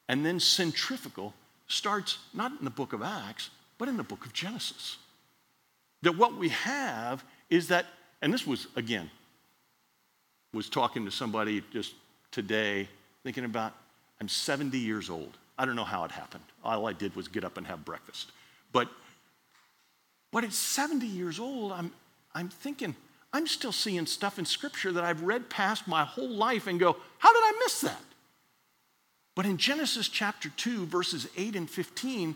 and 0.08 0.24
then 0.24 0.38
centrifugal 0.38 1.34
starts 1.66 2.18
not 2.32 2.52
in 2.58 2.64
the 2.64 2.70
book 2.70 2.92
of 2.92 3.02
Acts, 3.02 3.50
but 3.78 3.88
in 3.88 3.96
the 3.96 4.02
book 4.02 4.26
of 4.26 4.32
Genesis. 4.32 4.98
That 6.02 6.16
what 6.16 6.36
we 6.36 6.50
have 6.50 7.24
is 7.48 7.68
that, 7.68 7.86
and 8.20 8.32
this 8.32 8.46
was, 8.46 8.66
again, 8.76 9.10
was 10.52 10.68
talking 10.68 11.04
to 11.04 11.10
somebody 11.10 11.62
just 11.72 11.94
today, 12.30 12.88
thinking 13.22 13.44
about, 13.44 13.72
I'm 14.20 14.28
70 14.28 14.78
years 14.78 15.10
old. 15.10 15.36
I 15.56 15.64
don't 15.64 15.76
know 15.76 15.84
how 15.84 16.04
it 16.04 16.10
happened. 16.10 16.44
All 16.64 16.86
I 16.86 16.92
did 16.92 17.14
was 17.16 17.28
get 17.28 17.44
up 17.44 17.56
and 17.56 17.66
have 17.66 17.84
breakfast. 17.84 18.30
But, 18.72 18.88
but 20.30 20.44
at 20.44 20.52
70 20.52 21.06
years 21.06 21.40
old, 21.40 21.72
I'm, 21.72 21.92
I'm 22.34 22.48
thinking, 22.48 22.94
I'm 23.32 23.46
still 23.46 23.72
seeing 23.72 24.06
stuff 24.06 24.38
in 24.38 24.44
Scripture 24.44 24.92
that 24.92 25.04
I've 25.04 25.22
read 25.22 25.50
past 25.50 25.86
my 25.86 26.04
whole 26.04 26.28
life 26.28 26.66
and 26.66 26.78
go, 26.78 26.96
how 27.18 27.32
did 27.32 27.42
I 27.42 27.58
miss 27.64 27.80
that? 27.82 28.02
But 29.34 29.46
in 29.46 29.56
Genesis 29.56 30.08
chapter 30.08 30.48
2, 30.48 30.86
verses 30.86 31.28
8 31.36 31.54
and 31.54 31.70
15, 31.70 32.34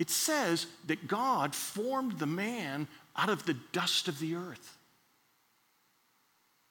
it 0.00 0.08
says 0.08 0.66
that 0.86 1.06
God 1.06 1.54
formed 1.54 2.18
the 2.18 2.26
man 2.26 2.88
out 3.14 3.28
of 3.28 3.44
the 3.44 3.54
dust 3.72 4.08
of 4.08 4.18
the 4.18 4.34
earth 4.34 4.78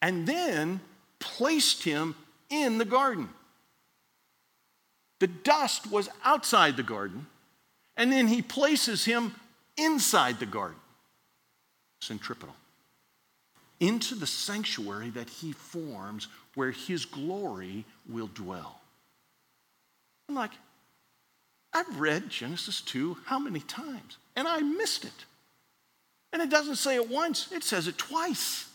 and 0.01 0.25
then 0.25 0.79
placed 1.19 1.83
him 1.83 2.15
in 2.49 2.79
the 2.79 2.85
garden. 2.85 3.29
The 5.19 5.27
dust 5.27 5.91
was 5.91 6.09
outside 6.23 6.75
the 6.75 6.83
garden, 6.83 7.27
and 7.95 8.11
then 8.11 8.27
he 8.27 8.41
places 8.41 9.05
him 9.05 9.35
inside 9.77 10.39
the 10.39 10.45
garden, 10.47 10.79
centripetal, 12.01 12.55
into 13.79 14.15
the 14.15 14.25
sanctuary 14.25 15.11
that 15.11 15.29
he 15.29 15.51
forms 15.51 16.29
where 16.55 16.71
his 16.71 17.05
glory 17.05 17.85
will 18.09 18.29
dwell. 18.33 18.79
I'm 20.27 20.35
like, 20.35 20.51
I've 21.73 21.99
read 21.99 22.29
Genesis 22.29 22.81
2 22.81 23.17
how 23.25 23.39
many 23.39 23.59
times? 23.59 24.17
And 24.35 24.47
I 24.47 24.59
missed 24.59 25.05
it. 25.05 25.25
And 26.31 26.41
it 26.41 26.49
doesn't 26.49 26.77
say 26.77 26.95
it 26.95 27.09
once, 27.09 27.51
it 27.51 27.63
says 27.63 27.87
it 27.87 27.97
twice 27.97 28.69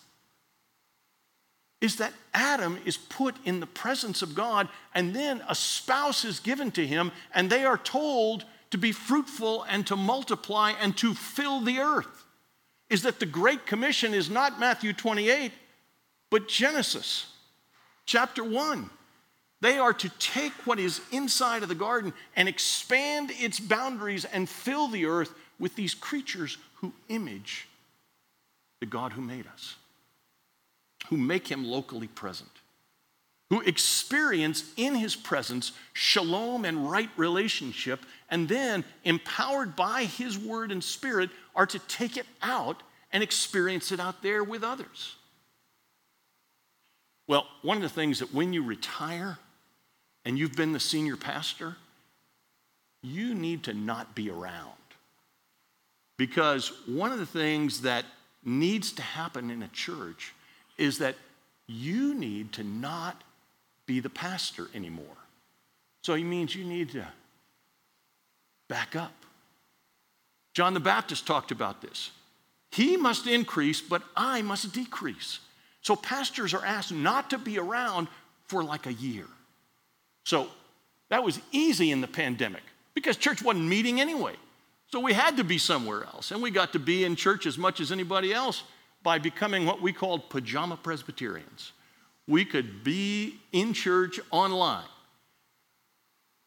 is 1.84 1.96
that 1.96 2.14
Adam 2.32 2.78
is 2.86 2.96
put 2.96 3.36
in 3.44 3.60
the 3.60 3.66
presence 3.66 4.22
of 4.22 4.34
God, 4.34 4.70
and 4.94 5.14
then 5.14 5.42
a 5.46 5.54
spouse 5.54 6.24
is 6.24 6.40
given 6.40 6.70
to 6.70 6.86
him, 6.86 7.12
and 7.34 7.50
they 7.50 7.66
are 7.66 7.76
told 7.76 8.46
to 8.70 8.78
be 8.78 8.90
fruitful 8.90 9.64
and 9.64 9.86
to 9.86 9.94
multiply 9.94 10.72
and 10.80 10.96
to 10.96 11.12
fill 11.12 11.60
the 11.60 11.80
earth. 11.80 12.24
Is 12.88 13.02
that 13.02 13.20
the 13.20 13.26
Great 13.26 13.66
Commission 13.66 14.14
is 14.14 14.30
not 14.30 14.58
Matthew 14.58 14.94
28, 14.94 15.52
but 16.30 16.48
Genesis 16.48 17.26
chapter 18.06 18.42
1. 18.42 18.88
They 19.64 19.78
are 19.78 19.94
to 19.94 20.08
take 20.18 20.52
what 20.66 20.78
is 20.78 21.00
inside 21.10 21.62
of 21.62 21.70
the 21.70 21.74
garden 21.74 22.12
and 22.36 22.50
expand 22.50 23.30
its 23.30 23.58
boundaries 23.58 24.26
and 24.26 24.46
fill 24.46 24.88
the 24.88 25.06
earth 25.06 25.32
with 25.58 25.74
these 25.74 25.94
creatures 25.94 26.58
who 26.74 26.92
image 27.08 27.66
the 28.80 28.86
God 28.86 29.14
who 29.14 29.22
made 29.22 29.46
us 29.46 29.76
who 31.08 31.16
make 31.16 31.48
him 31.48 31.64
locally 31.64 32.08
present, 32.08 32.50
who 33.48 33.62
experience 33.62 34.70
in 34.76 34.94
his 34.94 35.16
presence 35.16 35.72
shalom 35.94 36.66
and 36.66 36.90
right 36.90 37.08
relationship, 37.16 38.00
and 38.28 38.46
then, 38.46 38.84
empowered 39.04 39.74
by 39.76 40.04
his 40.04 40.38
word 40.38 40.72
and 40.72 40.84
spirit, 40.84 41.30
are 41.54 41.66
to 41.66 41.78
take 41.78 42.18
it 42.18 42.26
out 42.42 42.82
and 43.12 43.22
experience 43.22 43.92
it 43.92 44.00
out 44.00 44.22
there 44.22 44.44
with 44.44 44.62
others. 44.62 45.16
Well, 47.26 47.46
one 47.62 47.78
of 47.78 47.82
the 47.82 47.88
things 47.88 48.18
that 48.18 48.34
when 48.34 48.52
you 48.52 48.62
retire 48.62 49.38
and 50.24 50.38
you've 50.38 50.56
been 50.56 50.72
the 50.72 50.80
senior 50.80 51.16
pastor, 51.16 51.76
you 53.02 53.34
need 53.34 53.64
to 53.64 53.74
not 53.74 54.14
be 54.14 54.30
around. 54.30 54.72
Because 56.16 56.72
one 56.86 57.12
of 57.12 57.18
the 57.18 57.26
things 57.26 57.82
that 57.82 58.04
needs 58.44 58.92
to 58.92 59.02
happen 59.02 59.50
in 59.50 59.62
a 59.62 59.68
church 59.68 60.32
is 60.78 60.98
that 60.98 61.16
you 61.66 62.14
need 62.14 62.52
to 62.52 62.64
not 62.64 63.22
be 63.86 64.00
the 64.00 64.10
pastor 64.10 64.68
anymore. 64.74 65.06
So 66.02 66.14
he 66.14 66.24
means 66.24 66.54
you 66.54 66.64
need 66.64 66.90
to 66.90 67.06
back 68.68 68.96
up. 68.96 69.12
John 70.54 70.74
the 70.74 70.80
Baptist 70.80 71.26
talked 71.26 71.50
about 71.50 71.82
this. 71.82 72.10
He 72.70 72.96
must 72.96 73.26
increase, 73.26 73.80
but 73.80 74.02
I 74.16 74.42
must 74.42 74.72
decrease. 74.72 75.40
So 75.82 75.96
pastors 75.96 76.54
are 76.54 76.64
asked 76.64 76.92
not 76.92 77.30
to 77.30 77.38
be 77.38 77.58
around 77.58 78.08
for 78.46 78.62
like 78.62 78.86
a 78.86 78.92
year. 78.92 79.26
So 80.24 80.48
that 81.10 81.22
was 81.22 81.40
easy 81.52 81.90
in 81.90 82.00
the 82.00 82.08
pandemic 82.08 82.62
because 82.94 83.16
church 83.16 83.42
wasn't 83.42 83.66
meeting 83.66 84.00
anyway. 84.00 84.34
So 84.88 85.00
we 85.00 85.12
had 85.12 85.36
to 85.38 85.44
be 85.44 85.58
somewhere 85.58 86.04
else. 86.04 86.30
And 86.30 86.42
we 86.42 86.50
got 86.50 86.72
to 86.72 86.78
be 86.78 87.04
in 87.04 87.16
church 87.16 87.46
as 87.46 87.58
much 87.58 87.80
as 87.80 87.92
anybody 87.92 88.32
else 88.32 88.62
by 89.02 89.18
becoming 89.18 89.66
what 89.66 89.82
we 89.82 89.92
called 89.92 90.30
pajama 90.30 90.76
Presbyterians. 90.76 91.72
We 92.26 92.44
could 92.44 92.84
be 92.84 93.40
in 93.52 93.72
church 93.74 94.18
online. 94.30 94.86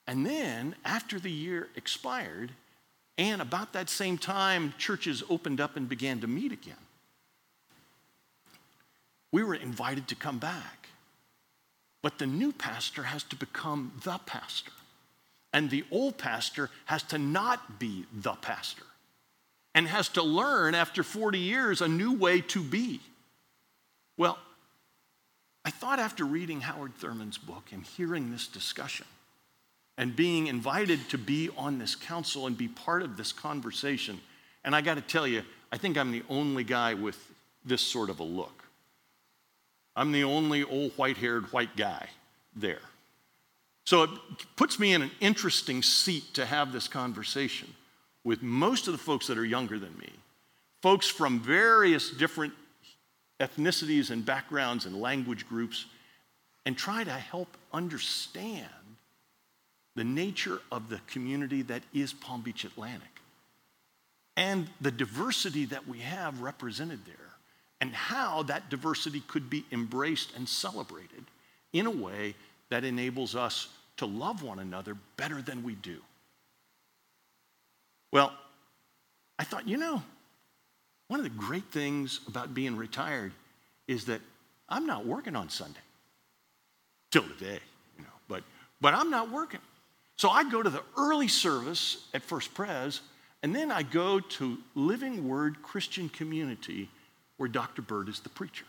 And 0.07 0.25
then, 0.25 0.75
after 0.85 1.19
the 1.19 1.29
year 1.29 1.67
expired, 1.75 2.51
and 3.17 3.41
about 3.41 3.73
that 3.73 3.89
same 3.89 4.17
time, 4.17 4.73
churches 4.77 5.21
opened 5.29 5.59
up 5.59 5.75
and 5.75 5.89
began 5.89 6.21
to 6.21 6.27
meet 6.27 6.51
again. 6.51 6.75
We 9.31 9.43
were 9.43 9.55
invited 9.55 10.07
to 10.07 10.15
come 10.15 10.39
back. 10.39 10.76
But 12.07 12.19
the 12.19 12.25
new 12.25 12.53
pastor 12.53 13.03
has 13.03 13.23
to 13.23 13.35
become 13.35 13.91
the 14.05 14.17
pastor. 14.25 14.71
And 15.51 15.69
the 15.69 15.83
old 15.91 16.17
pastor 16.17 16.69
has 16.85 17.03
to 17.03 17.17
not 17.17 17.79
be 17.79 18.05
the 18.13 18.31
pastor 18.31 18.85
and 19.75 19.85
has 19.89 20.07
to 20.09 20.23
learn 20.23 20.73
after 20.73 21.03
40 21.03 21.37
years 21.37 21.81
a 21.81 21.87
new 21.89 22.13
way 22.13 22.39
to 22.39 22.63
be. 22.63 23.01
Well, 24.15 24.39
I 25.65 25.69
thought 25.69 25.99
after 25.99 26.23
reading 26.23 26.61
Howard 26.61 26.95
Thurman's 26.95 27.37
book 27.37 27.71
and 27.73 27.83
hearing 27.83 28.31
this 28.31 28.47
discussion 28.47 29.05
and 29.97 30.15
being 30.15 30.47
invited 30.47 31.09
to 31.09 31.17
be 31.17 31.49
on 31.57 31.77
this 31.77 31.93
council 31.93 32.47
and 32.47 32.57
be 32.57 32.69
part 32.69 33.03
of 33.03 33.17
this 33.17 33.33
conversation, 33.33 34.21
and 34.63 34.73
I 34.73 34.79
got 34.79 34.95
to 34.95 35.01
tell 35.01 35.27
you, 35.27 35.43
I 35.73 35.77
think 35.77 35.97
I'm 35.97 36.13
the 36.13 36.23
only 36.29 36.63
guy 36.63 36.93
with 36.93 37.21
this 37.65 37.81
sort 37.81 38.09
of 38.09 38.21
a 38.21 38.23
look. 38.23 38.66
I'm 39.97 40.13
the 40.13 40.23
only 40.23 40.63
old 40.63 40.91
white 40.91 41.17
haired 41.17 41.51
white 41.51 41.75
guy 41.75 42.07
there. 42.55 42.81
So 43.83 44.03
it 44.03 44.09
puts 44.55 44.79
me 44.79 44.93
in 44.93 45.01
an 45.01 45.11
interesting 45.19 45.81
seat 45.81 46.35
to 46.35 46.45
have 46.45 46.71
this 46.71 46.87
conversation 46.87 47.73
with 48.23 48.43
most 48.43 48.87
of 48.87 48.93
the 48.93 48.99
folks 48.99 49.27
that 49.27 49.37
are 49.37 49.45
younger 49.45 49.79
than 49.79 49.97
me, 49.97 50.11
folks 50.81 51.07
from 51.07 51.39
various 51.39 52.11
different 52.11 52.53
ethnicities 53.39 54.11
and 54.11 54.25
backgrounds 54.25 54.85
and 54.85 55.01
language 55.01 55.47
groups, 55.49 55.85
and 56.65 56.77
try 56.77 57.03
to 57.03 57.11
help 57.11 57.57
understand 57.73 58.65
the 59.95 60.03
nature 60.03 60.59
of 60.71 60.89
the 60.89 60.99
community 61.07 61.63
that 61.63 61.81
is 61.93 62.13
Palm 62.13 62.41
Beach 62.41 62.65
Atlantic 62.65 63.17
and 64.35 64.67
the 64.79 64.91
diversity 64.91 65.65
that 65.65 65.87
we 65.87 65.99
have 65.99 66.41
represented 66.41 66.99
there, 67.05 67.15
and 67.79 67.93
how 67.93 68.43
that 68.43 68.69
diversity 68.69 69.21
could 69.27 69.49
be 69.49 69.65
embraced 69.71 70.35
and 70.35 70.47
celebrated 70.47 71.25
in 71.73 71.85
a 71.85 71.91
way 71.91 72.35
that 72.69 72.83
enables 72.83 73.35
us 73.35 73.67
to 73.97 74.05
love 74.05 74.43
one 74.43 74.59
another 74.59 74.95
better 75.15 75.41
than 75.41 75.63
we 75.63 75.75
do. 75.75 75.97
Well, 78.11 78.33
I 79.37 79.43
thought, 79.43 79.67
you 79.67 79.77
know, 79.77 80.01
one 81.07 81.19
of 81.19 81.23
the 81.23 81.29
great 81.29 81.65
things 81.65 82.19
about 82.27 82.53
being 82.53 82.75
retired 82.75 83.31
is 83.87 84.05
that 84.05 84.21
I'm 84.69 84.85
not 84.85 85.05
working 85.05 85.35
on 85.35 85.49
Sunday. 85.49 85.79
Till 87.11 87.23
today, 87.23 87.59
you 87.97 88.03
know, 88.03 88.09
but 88.27 88.43
but 88.81 88.93
I'm 88.93 89.09
not 89.09 89.31
working. 89.31 89.61
So 90.17 90.29
I 90.29 90.49
go 90.49 90.61
to 90.61 90.69
the 90.69 90.83
early 90.97 91.29
service 91.29 92.07
at 92.13 92.21
First 92.21 92.53
Pres, 92.53 93.01
and 93.43 93.55
then 93.55 93.71
I 93.71 93.83
go 93.83 94.19
to 94.19 94.57
Living 94.75 95.27
Word 95.27 95.61
Christian 95.61 96.09
Community 96.09 96.89
where 97.37 97.49
Dr. 97.49 97.81
Byrd 97.81 98.09
is 98.09 98.19
the 98.19 98.29
preacher. 98.29 98.65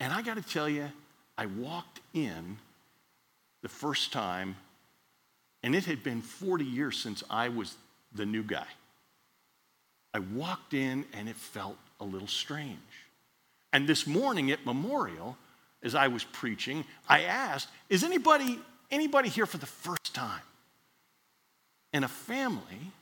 And 0.00 0.12
I 0.12 0.22
got 0.22 0.36
to 0.36 0.42
tell 0.42 0.68
you, 0.68 0.88
I 1.36 1.46
walked 1.46 2.00
in 2.14 2.58
the 3.62 3.68
first 3.68 4.12
time, 4.12 4.56
and 5.62 5.74
it 5.74 5.84
had 5.84 6.02
been 6.02 6.22
40 6.22 6.64
years 6.64 6.98
since 6.98 7.22
I 7.28 7.48
was 7.48 7.76
the 8.14 8.26
new 8.26 8.42
guy. 8.42 8.66
I 10.14 10.20
walked 10.20 10.74
in, 10.74 11.04
and 11.12 11.28
it 11.28 11.36
felt 11.36 11.76
a 12.00 12.04
little 12.04 12.28
strange. 12.28 12.78
And 13.72 13.86
this 13.86 14.06
morning 14.06 14.50
at 14.50 14.64
Memorial, 14.64 15.36
as 15.82 15.94
I 15.94 16.08
was 16.08 16.24
preaching, 16.24 16.84
I 17.08 17.22
asked, 17.22 17.68
Is 17.88 18.02
anybody, 18.02 18.58
anybody 18.90 19.28
here 19.28 19.46
for 19.46 19.58
the 19.58 19.66
first 19.66 20.14
time? 20.14 20.40
And 21.92 22.04
a 22.04 22.08
family, 22.08 22.92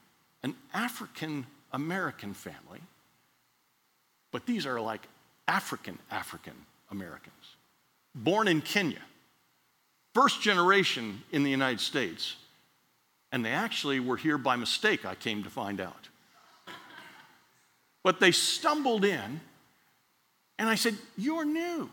an 0.43 0.55
African 0.75 1.47
American 1.73 2.33
family, 2.33 2.81
but 4.37 4.45
these 4.45 4.67
are 4.67 4.79
like 4.79 5.01
African 5.49 5.99
African 6.11 6.53
Americans, 6.91 7.57
born 8.15 8.49
in 8.49 8.61
Kenya, 8.61 9.01
first 10.13 10.43
generation 10.43 11.23
in 11.33 11.43
the 11.43 11.51
United 11.51 11.81
States, 11.81 12.37
and 13.33 13.43
they 13.43 13.53
actually 13.53 13.99
were 13.99 14.19
here 14.19 14.37
by 14.37 14.57
mistake, 14.57 15.07
I 15.07 15.15
came 15.15 15.43
to 15.45 15.49
find 15.49 15.81
out. 15.81 16.11
But 18.03 18.21
they 18.21 18.31
stumbled 18.31 19.07
in, 19.07 19.41
and 20.59 20.69
I 20.69 20.75
said, 20.75 20.97
You're 21.17 21.47
new. 21.47 21.89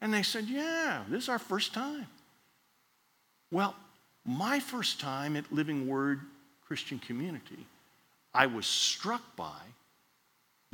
And 0.00 0.12
they 0.12 0.24
said, 0.24 0.46
Yeah, 0.46 1.04
this 1.08 1.22
is 1.22 1.28
our 1.28 1.38
first 1.38 1.72
time. 1.72 2.08
Well, 3.52 3.76
my 4.26 4.58
first 4.58 4.98
time 4.98 5.36
at 5.36 5.52
Living 5.52 5.86
Word 5.86 6.18
Christian 6.66 6.98
Community, 6.98 7.64
I 8.34 8.46
was 8.46 8.66
struck 8.66 9.36
by 9.36 9.60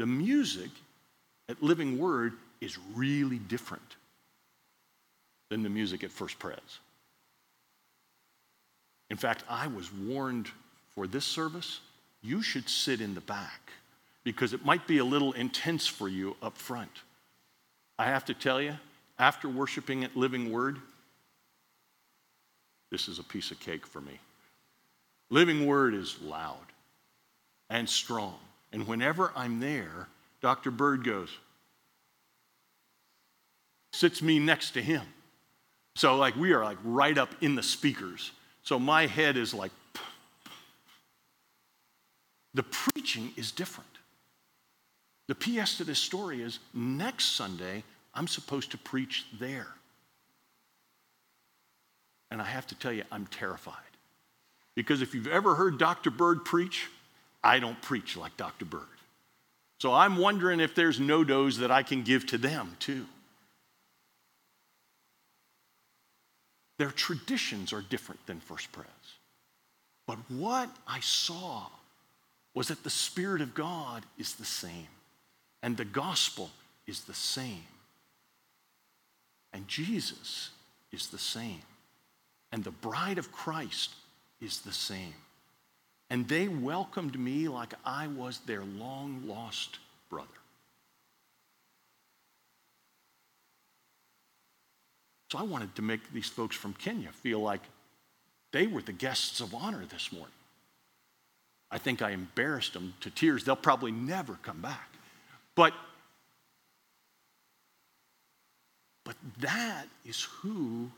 the 0.00 0.06
music 0.06 0.70
at 1.50 1.62
Living 1.62 1.98
Word 1.98 2.32
is 2.62 2.78
really 2.94 3.36
different 3.36 3.96
than 5.50 5.62
the 5.62 5.68
music 5.68 6.02
at 6.02 6.10
First 6.10 6.38
Pres. 6.38 6.56
In 9.10 9.18
fact, 9.18 9.44
I 9.46 9.66
was 9.66 9.92
warned 9.92 10.48
for 10.94 11.06
this 11.06 11.26
service, 11.26 11.80
you 12.22 12.40
should 12.40 12.66
sit 12.66 13.02
in 13.02 13.14
the 13.14 13.20
back 13.20 13.72
because 14.24 14.54
it 14.54 14.64
might 14.64 14.86
be 14.86 14.98
a 14.98 15.04
little 15.04 15.34
intense 15.34 15.86
for 15.86 16.08
you 16.08 16.34
up 16.42 16.56
front. 16.56 17.02
I 17.98 18.06
have 18.06 18.24
to 18.24 18.34
tell 18.34 18.62
you, 18.62 18.78
after 19.18 19.50
worshiping 19.50 20.02
at 20.02 20.16
Living 20.16 20.50
Word, 20.50 20.78
this 22.90 23.06
is 23.06 23.18
a 23.18 23.24
piece 23.24 23.50
of 23.50 23.60
cake 23.60 23.86
for 23.86 24.00
me. 24.00 24.18
Living 25.28 25.66
Word 25.66 25.92
is 25.92 26.18
loud 26.22 26.56
and 27.68 27.86
strong. 27.86 28.38
And 28.72 28.86
whenever 28.86 29.32
I'm 29.34 29.60
there, 29.60 30.08
Dr. 30.40 30.70
Byrd 30.70 31.04
goes, 31.04 31.30
sits 33.92 34.22
me 34.22 34.38
next 34.38 34.72
to 34.72 34.82
him. 34.82 35.02
So, 35.96 36.16
like, 36.16 36.36
we 36.36 36.52
are 36.52 36.64
like 36.64 36.78
right 36.84 37.16
up 37.18 37.34
in 37.40 37.54
the 37.54 37.62
speakers. 37.62 38.30
So, 38.62 38.78
my 38.78 39.06
head 39.06 39.36
is 39.36 39.52
like, 39.52 39.72
the 42.54 42.62
preaching 42.62 43.32
is 43.36 43.50
different. 43.52 43.90
The 45.28 45.34
PS 45.34 45.76
to 45.76 45.84
this 45.84 45.98
story 45.98 46.42
is 46.42 46.58
next 46.74 47.36
Sunday, 47.36 47.84
I'm 48.14 48.26
supposed 48.26 48.72
to 48.72 48.78
preach 48.78 49.26
there. 49.38 49.68
And 52.30 52.40
I 52.40 52.44
have 52.44 52.66
to 52.68 52.74
tell 52.74 52.92
you, 52.92 53.04
I'm 53.12 53.26
terrified. 53.26 53.74
Because 54.74 55.02
if 55.02 55.14
you've 55.14 55.26
ever 55.26 55.54
heard 55.54 55.78
Dr. 55.78 56.10
Byrd 56.10 56.44
preach, 56.44 56.88
I 57.42 57.58
don't 57.58 57.80
preach 57.80 58.16
like 58.16 58.36
Dr. 58.36 58.64
Byrd. 58.64 58.82
So 59.78 59.94
I'm 59.94 60.18
wondering 60.18 60.60
if 60.60 60.74
there's 60.74 61.00
no 61.00 61.24
dos 61.24 61.58
that 61.58 61.70
I 61.70 61.82
can 61.82 62.02
give 62.02 62.26
to 62.26 62.38
them 62.38 62.76
too. 62.78 63.06
Their 66.78 66.90
traditions 66.90 67.72
are 67.72 67.82
different 67.82 68.26
than 68.26 68.40
First 68.40 68.72
Pres. 68.72 68.86
But 70.06 70.18
what 70.28 70.68
I 70.86 71.00
saw 71.00 71.66
was 72.54 72.68
that 72.68 72.82
the 72.82 72.90
Spirit 72.90 73.42
of 73.42 73.54
God 73.54 74.02
is 74.18 74.34
the 74.34 74.44
same, 74.44 74.88
and 75.62 75.76
the 75.76 75.84
gospel 75.84 76.50
is 76.86 77.02
the 77.02 77.14
same, 77.14 77.66
and 79.52 79.68
Jesus 79.68 80.50
is 80.90 81.08
the 81.08 81.18
same, 81.18 81.62
and 82.50 82.64
the 82.64 82.70
bride 82.70 83.18
of 83.18 83.30
Christ 83.30 83.94
is 84.40 84.60
the 84.60 84.72
same. 84.72 85.14
And 86.10 86.26
they 86.26 86.48
welcomed 86.48 87.18
me 87.18 87.48
like 87.48 87.72
I 87.84 88.08
was 88.08 88.40
their 88.40 88.64
long 88.64 89.22
lost 89.26 89.78
brother. 90.10 90.28
So 95.30 95.38
I 95.38 95.42
wanted 95.42 95.76
to 95.76 95.82
make 95.82 96.12
these 96.12 96.28
folks 96.28 96.56
from 96.56 96.74
Kenya 96.74 97.10
feel 97.12 97.38
like 97.38 97.62
they 98.52 98.66
were 98.66 98.82
the 98.82 98.92
guests 98.92 99.40
of 99.40 99.54
honor 99.54 99.84
this 99.86 100.12
morning. 100.12 100.34
I 101.70 101.78
think 101.78 102.02
I 102.02 102.10
embarrassed 102.10 102.72
them 102.72 102.94
to 103.00 103.10
tears. 103.10 103.44
They'll 103.44 103.54
probably 103.54 103.92
never 103.92 104.34
come 104.42 104.60
back. 104.60 104.88
But 105.54 105.72
but 109.04 109.14
that 109.40 109.86
is 110.04 110.22
who 110.22 110.90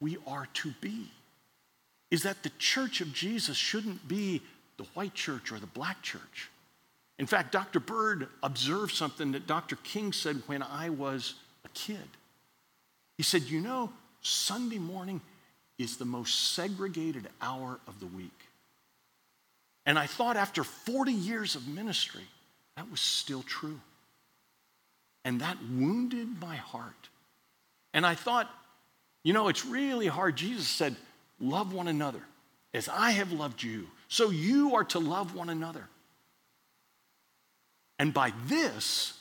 we 0.00 0.16
are 0.26 0.48
to 0.54 0.72
be 0.80 1.08
is 2.10 2.22
that 2.24 2.42
the 2.42 2.50
church 2.58 3.00
of 3.00 3.12
Jesus 3.12 3.56
shouldn't 3.56 4.06
be 4.08 4.42
the 4.76 4.84
white 4.94 5.14
church 5.14 5.52
or 5.52 5.58
the 5.58 5.66
black 5.66 6.02
church. 6.02 6.50
In 7.18 7.26
fact, 7.26 7.52
Dr. 7.52 7.80
Byrd 7.80 8.28
observed 8.42 8.94
something 8.94 9.32
that 9.32 9.46
Dr. 9.46 9.76
King 9.76 10.12
said 10.12 10.42
when 10.46 10.62
I 10.62 10.90
was 10.90 11.34
a 11.64 11.68
kid. 11.68 11.98
He 13.18 13.22
said, 13.22 13.42
You 13.42 13.60
know, 13.60 13.92
Sunday 14.22 14.78
morning 14.78 15.20
is 15.78 15.96
the 15.96 16.04
most 16.04 16.54
segregated 16.54 17.28
hour 17.40 17.78
of 17.86 18.00
the 18.00 18.06
week. 18.06 18.30
And 19.86 19.98
I 19.98 20.06
thought 20.06 20.36
after 20.36 20.64
40 20.64 21.12
years 21.12 21.54
of 21.56 21.68
ministry, 21.68 22.24
that 22.76 22.90
was 22.90 23.00
still 23.00 23.42
true. 23.42 23.80
And 25.24 25.40
that 25.40 25.58
wounded 25.70 26.40
my 26.40 26.56
heart. 26.56 27.08
And 27.92 28.06
I 28.06 28.14
thought, 28.14 28.48
you 29.22 29.32
know, 29.32 29.48
it's 29.48 29.66
really 29.66 30.06
hard. 30.06 30.36
Jesus 30.36 30.68
said, 30.68 30.96
Love 31.40 31.72
one 31.72 31.88
another 31.88 32.20
as 32.74 32.88
I 32.88 33.12
have 33.12 33.32
loved 33.32 33.62
you. 33.62 33.86
So 34.08 34.30
you 34.30 34.76
are 34.76 34.84
to 34.84 34.98
love 34.98 35.34
one 35.34 35.48
another. 35.48 35.88
And 37.98 38.14
by 38.14 38.32
this, 38.46 39.14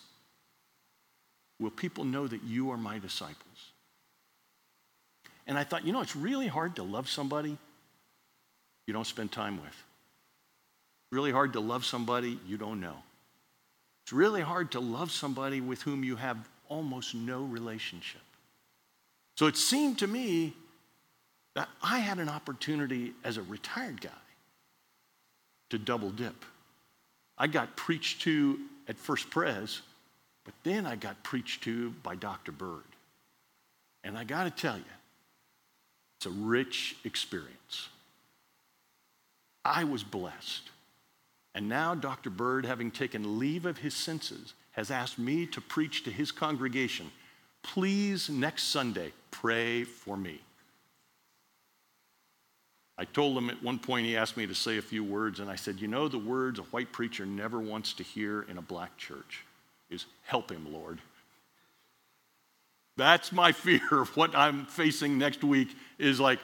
will 1.59 1.69
people 1.69 2.05
know 2.05 2.27
that 2.27 2.43
you 2.43 2.71
are 2.71 2.77
my 2.77 2.99
disciples. 2.99 3.71
And 5.47 5.57
I 5.57 5.63
thought, 5.63 5.85
you 5.85 5.91
know, 5.91 6.01
it's 6.01 6.15
really 6.15 6.47
hard 6.47 6.75
to 6.77 6.83
love 6.83 7.09
somebody 7.09 7.57
you 8.87 8.93
don't 8.93 9.07
spend 9.07 9.31
time 9.31 9.61
with. 9.61 9.83
Really 11.11 11.31
hard 11.31 11.53
to 11.53 11.59
love 11.59 11.85
somebody 11.85 12.39
you 12.47 12.57
don't 12.57 12.79
know. 12.79 12.95
It's 14.03 14.13
really 14.13 14.41
hard 14.41 14.71
to 14.71 14.79
love 14.79 15.11
somebody 15.11 15.59
with 15.59 15.81
whom 15.81 16.03
you 16.03 16.15
have 16.15 16.37
almost 16.69 17.15
no 17.15 17.43
relationship. 17.43 18.21
So 19.37 19.47
it 19.47 19.57
seemed 19.57 19.99
to 19.99 20.07
me 20.07 20.53
I 21.81 21.99
had 21.99 22.19
an 22.19 22.29
opportunity 22.29 23.13
as 23.23 23.37
a 23.37 23.41
retired 23.43 24.01
guy 24.01 24.09
to 25.69 25.77
double 25.77 26.09
dip. 26.09 26.45
I 27.37 27.47
got 27.47 27.75
preached 27.75 28.21
to 28.21 28.59
at 28.87 28.97
First 28.97 29.29
Pres, 29.29 29.81
but 30.45 30.53
then 30.63 30.85
I 30.85 30.95
got 30.95 31.23
preached 31.23 31.63
to 31.63 31.91
by 32.03 32.15
Dr. 32.15 32.51
Byrd. 32.51 32.83
And 34.03 34.17
I 34.17 34.23
got 34.23 34.43
to 34.43 34.51
tell 34.51 34.77
you, 34.77 34.83
it's 36.17 36.25
a 36.25 36.31
rich 36.31 36.95
experience. 37.03 37.89
I 39.63 39.83
was 39.83 40.03
blessed. 40.03 40.69
And 41.55 41.67
now 41.69 41.95
Dr. 41.95 42.29
Byrd, 42.29 42.65
having 42.65 42.91
taken 42.91 43.39
leave 43.39 43.65
of 43.65 43.77
his 43.77 43.93
senses, 43.93 44.53
has 44.71 44.91
asked 44.91 45.19
me 45.19 45.45
to 45.47 45.61
preach 45.61 46.03
to 46.03 46.11
his 46.11 46.31
congregation. 46.31 47.11
Please, 47.63 48.29
next 48.29 48.63
Sunday, 48.63 49.11
pray 49.31 49.83
for 49.83 50.15
me. 50.15 50.39
I 52.99 53.05
told 53.05 53.37
him 53.37 53.49
at 53.49 53.63
one 53.63 53.79
point, 53.79 54.05
he 54.05 54.17
asked 54.17 54.35
me 54.35 54.45
to 54.45 54.53
say 54.53 54.77
a 54.77 54.81
few 54.81 55.05
words, 55.05 55.39
and 55.39 55.49
I 55.49 55.55
said, 55.55 55.79
You 55.79 55.87
know, 55.87 56.09
the 56.09 56.19
words 56.19 56.59
a 56.59 56.63
white 56.63 56.91
preacher 56.91 57.25
never 57.25 57.57
wants 57.57 57.93
to 57.93 58.03
hear 58.03 58.41
in 58.41 58.57
a 58.57 58.61
black 58.61 58.97
church 58.97 59.45
is 59.89 60.05
help 60.25 60.51
him, 60.51 60.73
Lord. 60.73 60.99
That's 62.97 63.31
my 63.31 63.51
fear 63.53 63.79
of 63.89 64.17
what 64.17 64.35
I'm 64.35 64.65
facing 64.65 65.17
next 65.17 65.45
week 65.45 65.69
is 65.97 66.19
like, 66.19 66.39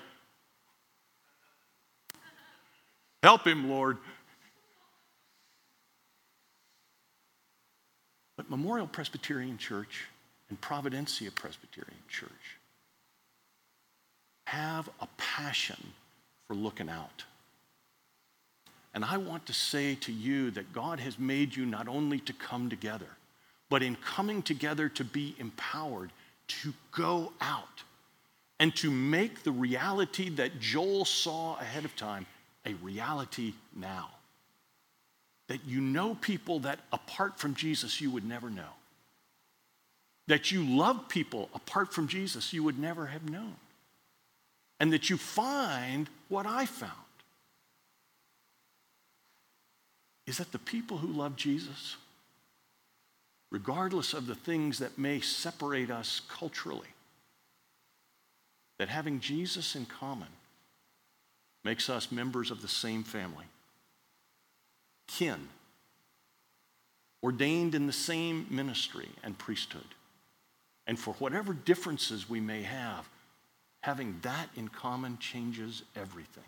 help 3.22 3.45
him, 3.45 3.70
Lord. 3.70 3.97
But 8.38 8.49
Memorial 8.49 8.88
Presbyterian 8.88 9.58
Church 9.58 10.06
and 10.49 10.62
Providencia 10.62 11.36
Presbyterian 11.36 11.99
Church 12.08 12.32
have 14.47 14.88
a 15.01 15.08
passion 15.18 15.91
for 16.48 16.56
looking 16.56 16.89
out. 16.89 17.24
And 18.93 19.04
I 19.04 19.18
want 19.18 19.46
to 19.48 19.54
say 19.54 19.96
to 19.96 20.12
you 20.12 20.52
that 20.52 20.72
God 20.72 21.00
has 21.00 21.20
made 21.20 21.56
you 21.56 21.66
not 21.66 21.88
only 21.88 22.20
to 22.20 22.34
come 22.34 22.70
together, 22.70 23.10
but 23.70 23.84
in 23.84 23.96
coming 23.98 24.41
together 24.41 24.88
to 24.89 25.04
be 25.04 25.36
empowered 25.38 26.12
to 26.48 26.74
go 26.91 27.34
out 27.41 27.84
and 28.60 28.74
to 28.78 28.89
make 28.89 29.43
the 29.43 29.52
reality 29.52 30.30
that 30.30 30.60
Joel 30.60 31.04
saw 31.04 31.58
ahead 31.60 31.84
of 31.84 31.96
time 31.96 32.26
a 32.66 32.74
reality 32.76 33.54
now. 33.76 34.10
That 35.48 35.66
you 35.66 35.82
know 35.82 36.16
people 36.16 36.60
that 36.60 36.80
apart 36.91 37.38
from 37.38 37.54
Jesus 37.54 38.00
you 38.00 38.10
would 38.12 38.26
never 38.26 38.50
know. 38.50 38.74
That 40.28 40.52
you 40.52 40.64
love 40.64 41.10
people 41.10 41.50
apart 41.54 41.93
from 41.93 42.08
Jesus 42.08 42.54
you 42.54 42.64
would 42.64 42.80
never 42.80 43.08
have 43.08 43.30
known. 43.30 43.56
And 44.80 44.92
that 44.92 45.10
you 45.10 45.18
find 45.18 46.10
what 46.28 46.46
I 46.46 46.66
found 46.66 46.92
is 50.28 50.38
that 50.38 50.52
the 50.52 50.60
people 50.60 50.98
who 50.98 51.08
love 51.08 51.36
Jesus, 51.36 51.98
regardless 53.52 54.14
of 54.14 54.28
the 54.28 54.36
things 54.36 54.80
that 54.80 54.98
may 54.98 55.20
separate 55.20 55.92
us 55.92 56.22
culturally, 56.28 56.88
that 58.80 58.90
having 58.90 59.20
Jesus 59.20 59.76
in 59.76 59.86
common 59.86 60.28
makes 61.64 61.90
us 61.90 62.12
members 62.12 62.52
of 62.52 62.62
the 62.62 62.68
same 62.68 63.04
family, 63.04 63.46
kin, 65.08 65.48
ordained 67.24 67.74
in 67.74 67.88
the 67.88 67.94
same 67.94 68.46
ministry 68.50 69.10
and 69.24 69.38
priesthood. 69.38 69.96
And 70.86 71.00
for 71.00 71.14
whatever 71.14 71.54
differences 71.54 72.30
we 72.30 72.40
may 72.40 72.62
have, 72.64 73.08
having 73.86 74.18
that 74.24 74.50
in 74.56 74.68
common 74.68 75.16
changes 75.20 75.84
everything. 75.96 76.44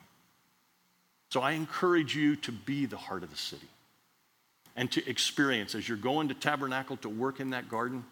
So 1.30 1.40
I 1.40 1.52
encourage 1.52 2.16
you 2.16 2.36
to 2.38 2.52
be 2.52 2.88
the 2.88 2.98
heart 2.98 3.22
of 3.22 3.30
the 3.30 3.38
city 3.38 3.68
and 4.76 4.92
to 4.94 5.08
experience 5.08 5.76
as 5.76 5.88
you're 5.88 6.00
going 6.00 6.30
to 6.30 6.34
tabernacle 6.34 6.98
to 6.98 7.10
work 7.10 7.40
in 7.40 7.52
that 7.52 7.70
garden, 7.70 8.04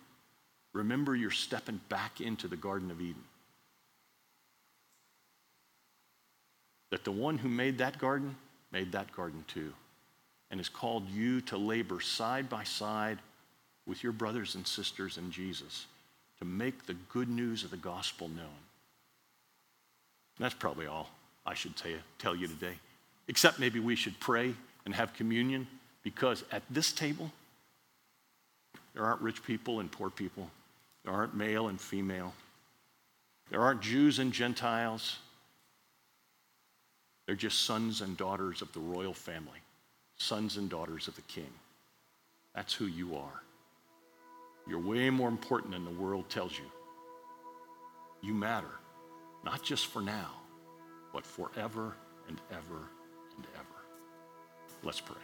remember 0.73 1.15
you're 1.15 1.31
stepping 1.31 1.81
back 1.89 2.21
into 2.21 2.47
the 2.47 2.55
Garden 2.55 2.91
of 2.91 3.01
Eden. 3.01 3.23
That 6.91 7.03
the 7.03 7.11
one 7.11 7.39
who 7.39 7.49
made 7.49 7.79
that 7.79 7.97
garden 7.97 8.35
made 8.71 8.91
that 8.91 9.11
garden 9.11 9.43
too 9.47 9.73
and 10.51 10.59
has 10.59 10.69
called 10.69 11.09
you 11.09 11.41
to 11.41 11.57
labor 11.57 11.99
side 11.99 12.47
by 12.47 12.63
side 12.63 13.17
with 13.87 14.03
your 14.03 14.13
brothers 14.13 14.53
and 14.53 14.67
sisters 14.67 15.17
in 15.17 15.31
Jesus 15.31 15.87
to 16.37 16.45
make 16.45 16.85
the 16.85 16.93
good 17.09 17.27
news 17.27 17.63
of 17.63 17.71
the 17.71 17.77
gospel 17.77 18.27
known. 18.27 18.64
That's 20.39 20.53
probably 20.53 20.87
all 20.87 21.09
I 21.45 21.53
should 21.53 21.75
tell 21.75 21.91
you, 21.91 21.99
tell 22.19 22.35
you 22.35 22.47
today. 22.47 22.73
Except 23.27 23.59
maybe 23.59 23.79
we 23.79 23.95
should 23.95 24.19
pray 24.19 24.53
and 24.85 24.93
have 24.93 25.13
communion 25.13 25.67
because 26.03 26.43
at 26.51 26.63
this 26.69 26.91
table, 26.91 27.31
there 28.93 29.03
aren't 29.03 29.21
rich 29.21 29.43
people 29.43 29.79
and 29.79 29.91
poor 29.91 30.09
people. 30.09 30.49
There 31.03 31.13
aren't 31.13 31.35
male 31.35 31.67
and 31.67 31.79
female. 31.79 32.33
There 33.49 33.61
aren't 33.61 33.81
Jews 33.81 34.19
and 34.19 34.31
Gentiles. 34.31 35.17
They're 37.25 37.35
just 37.35 37.63
sons 37.63 38.01
and 38.01 38.15
daughters 38.17 38.61
of 38.61 38.71
the 38.73 38.79
royal 38.79 39.13
family, 39.13 39.59
sons 40.17 40.57
and 40.57 40.69
daughters 40.69 41.07
of 41.07 41.15
the 41.15 41.21
king. 41.23 41.49
That's 42.53 42.73
who 42.73 42.85
you 42.85 43.15
are. 43.15 43.41
You're 44.67 44.79
way 44.79 45.09
more 45.09 45.29
important 45.29 45.73
than 45.73 45.85
the 45.85 45.91
world 45.91 46.29
tells 46.29 46.57
you. 46.57 46.65
You 48.21 48.33
matter, 48.33 48.71
not 49.45 49.61
just 49.61 49.85
for 49.85 50.01
now, 50.01 50.31
but 51.13 51.25
forever 51.25 51.95
and 52.27 52.41
ever 52.51 52.89
and 53.37 53.45
ever. 53.55 53.85
Let's 54.83 54.99
pray. 54.99 55.15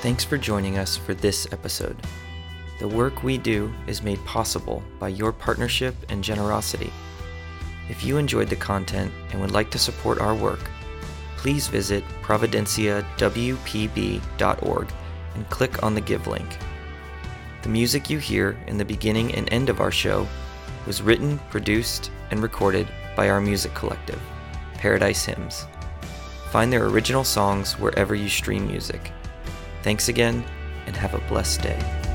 Thanks 0.00 0.24
for 0.24 0.38
joining 0.38 0.78
us 0.78 0.96
for 0.96 1.14
this 1.14 1.46
episode. 1.52 1.96
The 2.78 2.88
work 2.88 3.22
we 3.22 3.38
do 3.38 3.72
is 3.86 4.02
made 4.02 4.24
possible 4.24 4.82
by 4.98 5.08
your 5.08 5.32
partnership 5.32 5.94
and 6.08 6.22
generosity. 6.22 6.92
If 7.88 8.04
you 8.04 8.18
enjoyed 8.18 8.48
the 8.48 8.56
content 8.56 9.12
and 9.30 9.40
would 9.40 9.52
like 9.52 9.70
to 9.70 9.78
support 9.78 10.20
our 10.20 10.34
work, 10.34 10.68
please 11.36 11.68
visit 11.68 12.02
providenciawpb.org 12.22 14.88
and 15.34 15.50
click 15.50 15.82
on 15.82 15.94
the 15.94 16.00
Give 16.00 16.26
link. 16.26 16.58
The 17.62 17.68
music 17.68 18.10
you 18.10 18.18
hear 18.18 18.58
in 18.66 18.78
the 18.78 18.84
beginning 18.84 19.34
and 19.34 19.52
end 19.52 19.68
of 19.68 19.80
our 19.80 19.90
show 19.90 20.26
was 20.86 21.02
written, 21.02 21.38
produced, 21.50 22.10
and 22.30 22.42
recorded 22.42 22.88
by 23.16 23.28
our 23.28 23.40
music 23.40 23.74
collective, 23.74 24.20
Paradise 24.74 25.24
Hymns. 25.24 25.66
Find 26.50 26.72
their 26.72 26.86
original 26.86 27.24
songs 27.24 27.78
wherever 27.78 28.14
you 28.14 28.28
stream 28.28 28.66
music. 28.66 29.12
Thanks 29.82 30.08
again, 30.08 30.44
and 30.86 30.96
have 30.96 31.14
a 31.14 31.28
blessed 31.28 31.62
day. 31.62 32.05